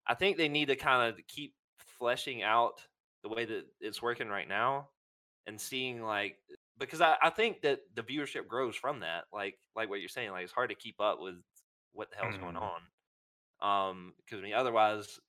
[0.07, 2.85] I think they need to kind of keep fleshing out
[3.23, 4.89] the way that it's working right now
[5.47, 6.39] and seeing like
[6.77, 9.25] because I, I think that the viewership grows from that.
[9.33, 11.35] Like like what you're saying, like it's hard to keep up with
[11.93, 12.57] what the hell's going Mhm.
[12.57, 12.81] on.
[13.61, 15.19] Um, because I mean otherwise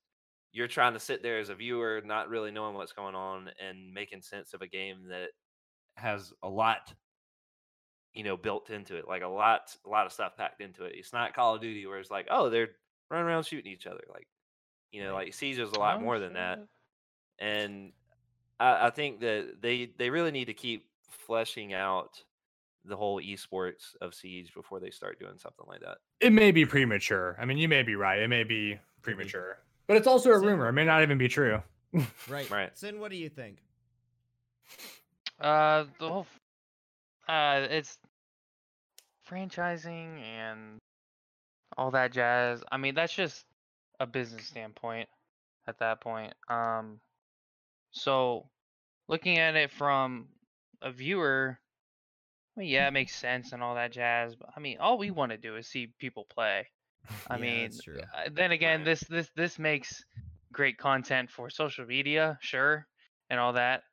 [0.53, 3.93] you're trying to sit there as a viewer, not really knowing what's going on and
[3.93, 5.31] making sense of a game that
[5.97, 6.95] has a lot
[8.13, 10.95] you know built into it like a lot a lot of stuff packed into it
[10.95, 12.77] it's not call of duty where it's like oh they're
[13.11, 14.29] running around shooting each other like
[14.93, 16.61] you know like is a lot Oh, more than that
[17.39, 17.93] and
[18.61, 22.23] I, I think that they they really need to keep fleshing out
[22.85, 26.65] the whole esports of siege before they start doing something like that it may be
[26.65, 27.37] premature.
[27.39, 28.19] I mean, you may be right.
[28.19, 30.49] It may be premature, but it's also a Same.
[30.49, 30.69] rumor.
[30.69, 31.63] It may not even be true.
[32.29, 32.51] Right.
[32.51, 32.77] Right.
[32.77, 33.59] Sin, what do you think?
[35.39, 36.27] Uh, the whole,
[37.29, 37.99] uh, it's
[39.31, 40.79] franchising and
[41.77, 42.65] all that jazz.
[42.73, 43.45] I mean, that's just
[44.01, 45.09] a business standpoint
[45.69, 46.33] at that point.
[46.49, 46.99] Um,
[47.95, 48.51] so
[49.09, 50.29] looking at it from
[50.83, 51.59] a viewer,
[52.57, 54.37] I mean, yeah, it makes sense and all that jazz.
[54.37, 56.69] But I mean, all we want to do is see people play.
[57.29, 57.83] I Yeah, mean,
[58.17, 58.85] uh, then again, Right.
[58.85, 60.05] this this this makes
[60.53, 62.89] great content for social media, sure,
[63.31, 63.85] and all that.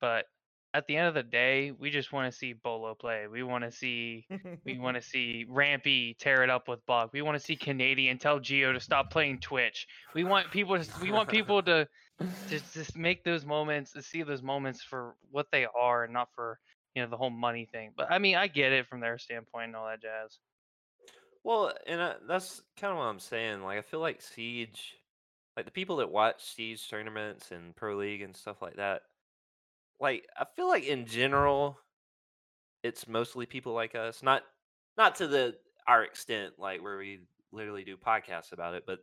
[0.00, 0.26] But
[0.74, 3.26] at the end of the day, we just want to see Beaulo play.
[3.28, 4.28] We want to see
[4.64, 7.12] we want to see Rampy tear it up with Buck.
[7.12, 9.86] We want to see Canadian tell Geo to stop playing Twitch.
[10.14, 11.88] We want people to we want people to
[12.48, 16.58] just just make those moments see those moments for what they are and not for
[16.94, 17.92] you know the whole money thing.
[17.96, 20.38] But I mean, I get it from their standpoint and all that jazz.
[21.44, 23.62] Well, and uh, that's kind of what I'm saying.
[23.62, 24.94] Like, I feel like Siege,
[25.56, 29.02] like the people that watch Siege tournaments and Pro League and stuff like that,
[30.00, 31.78] like I feel like in general,
[32.82, 34.22] it's mostly people like us.
[34.22, 34.42] Not,
[34.96, 35.54] not to the
[35.86, 37.20] our extent, like where we
[37.52, 39.00] literally do podcasts about it, but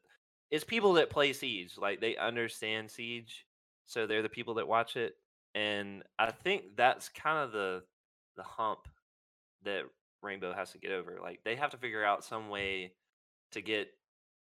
[0.54, 1.80] it's people that play Siege.
[1.80, 3.48] Like they understand Siege,
[3.88, 5.16] so they're the people that watch it.
[5.56, 7.82] And I think that's kind of the
[8.38, 8.88] the hump
[9.64, 9.82] that
[10.22, 11.18] Rainbow has to get over.
[11.20, 12.94] Like they have to figure out some way
[13.54, 13.88] to get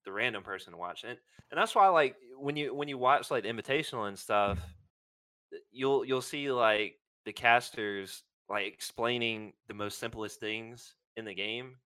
[0.03, 1.19] the random person to watch it.
[1.49, 4.59] And that's why like when you when you watch like invitational and stuff,
[5.71, 11.77] you'll you'll see like the casters like explaining the most simplest things in the game.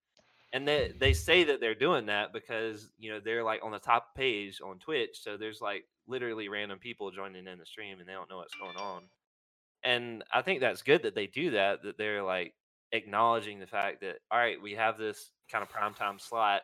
[0.54, 3.80] And they they say that they're doing that because, you know, they're like on the
[3.80, 8.08] top page on Twitch, so there's like literally random people joining in the stream and
[8.08, 9.04] they don't know what's going on.
[9.84, 12.54] And I think that's good that they do that that they're like
[12.94, 16.62] acknowledging the fact that all right, we have this kind of primetime slot,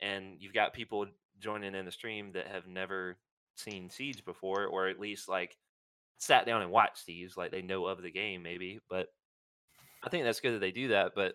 [0.00, 1.06] and you've got people
[1.40, 3.18] joining in the stream that have never
[3.56, 5.56] seen Siege before, or at least like
[6.18, 8.80] sat down and watched Siege, like they know of the game, maybe.
[8.88, 9.08] But
[10.02, 11.12] I think that's good that they do that.
[11.14, 11.34] But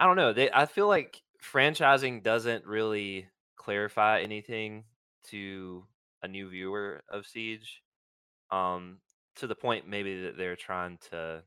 [0.00, 0.32] I don't know.
[0.32, 4.84] They I feel like franchising doesn't really clarify anything
[5.28, 5.84] to
[6.22, 7.82] a new viewer of Siege.
[8.50, 8.98] Um,
[9.36, 11.42] to the point maybe that they're trying to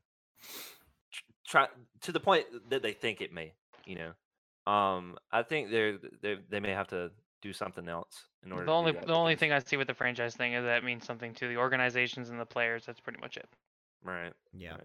[1.46, 1.66] try
[2.00, 3.52] to the point that they think it may
[3.84, 7.10] you know um i think they're they they may have to
[7.42, 10.34] do something else in order The only the only thing I see with the franchise
[10.34, 12.86] thing is that it means something to the organizations and the players.
[12.86, 13.48] That's pretty much it.
[14.04, 14.72] right Yeah.
[14.72, 14.80] Right.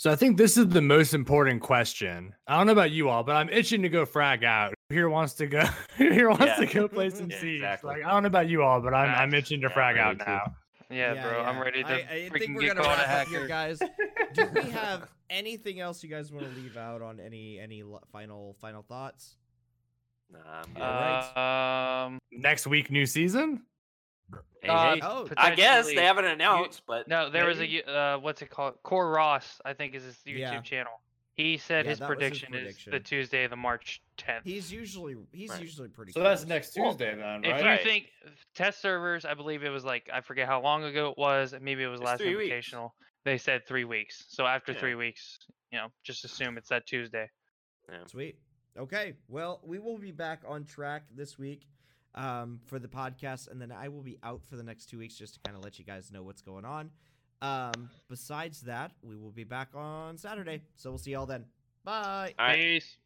[0.00, 2.32] So I think this is the most important question.
[2.46, 4.72] I don't know about you all, but I'm itching to go frag out.
[4.88, 5.60] Who Here wants to go.
[5.98, 6.54] Who Here wants Yeah.
[6.54, 7.54] to go play some Yeah, Siege.
[7.56, 7.88] exactly.
[7.96, 10.18] Like I don't know about you all, but I'm I'm itching to Yeah, frag out
[10.18, 10.24] too.
[10.26, 10.54] now.
[10.90, 13.20] Yeah, bro, I'm ready to I, I freaking think we're get gonna called a wrap
[13.26, 13.48] up here, hacker.
[13.48, 13.78] guys.
[14.32, 18.56] Do we have anything else you guys want to leave out on any any final
[18.58, 19.36] final thoughts?
[20.32, 20.82] nah, I'm good.
[20.82, 22.06] Alright.
[22.06, 23.64] Um, Next week, new season.
[24.62, 28.42] Hey, uh, Oh, i guess they haven't announced but No, there was a uh, what's
[28.42, 28.74] it called?
[28.82, 30.60] Coreross, I think, is his YouTube Yeah.
[30.60, 30.92] channel.
[31.36, 32.90] He said Yeah, his that was his prediction, is prediction.
[32.92, 34.42] the Tuesday, the March 10th.
[34.44, 35.60] He's usually he's Right.
[35.62, 36.12] usually pretty.
[36.12, 36.48] So that's close.
[36.48, 37.82] next Well, Tuesday then, if you Right.
[37.82, 38.10] think
[38.54, 41.54] test servers, I believe it was like I forget how long ago it was.
[41.58, 42.68] Maybe it was It's last three weeks.
[42.68, 42.90] invitational.
[43.24, 44.24] they said three weeks.
[44.28, 44.80] So after Yeah.
[44.80, 45.38] three weeks,
[45.70, 47.30] you know, just assume it's that Tuesday.
[47.88, 48.06] Yeah.
[48.06, 48.38] Sweet.
[48.76, 49.14] Okay.
[49.28, 51.66] Well, we will be back on track this week
[52.14, 55.14] um, for the podcast, and then I will be out for the next two weeks
[55.14, 56.90] just to kind of let you guys know what's going on.
[57.42, 60.62] Um, besides that, we will be back on Saturday.
[60.76, 61.46] So we'll see y'all then.
[61.84, 62.34] Bye.
[62.38, 62.56] All right.
[62.56, 62.96] Peace.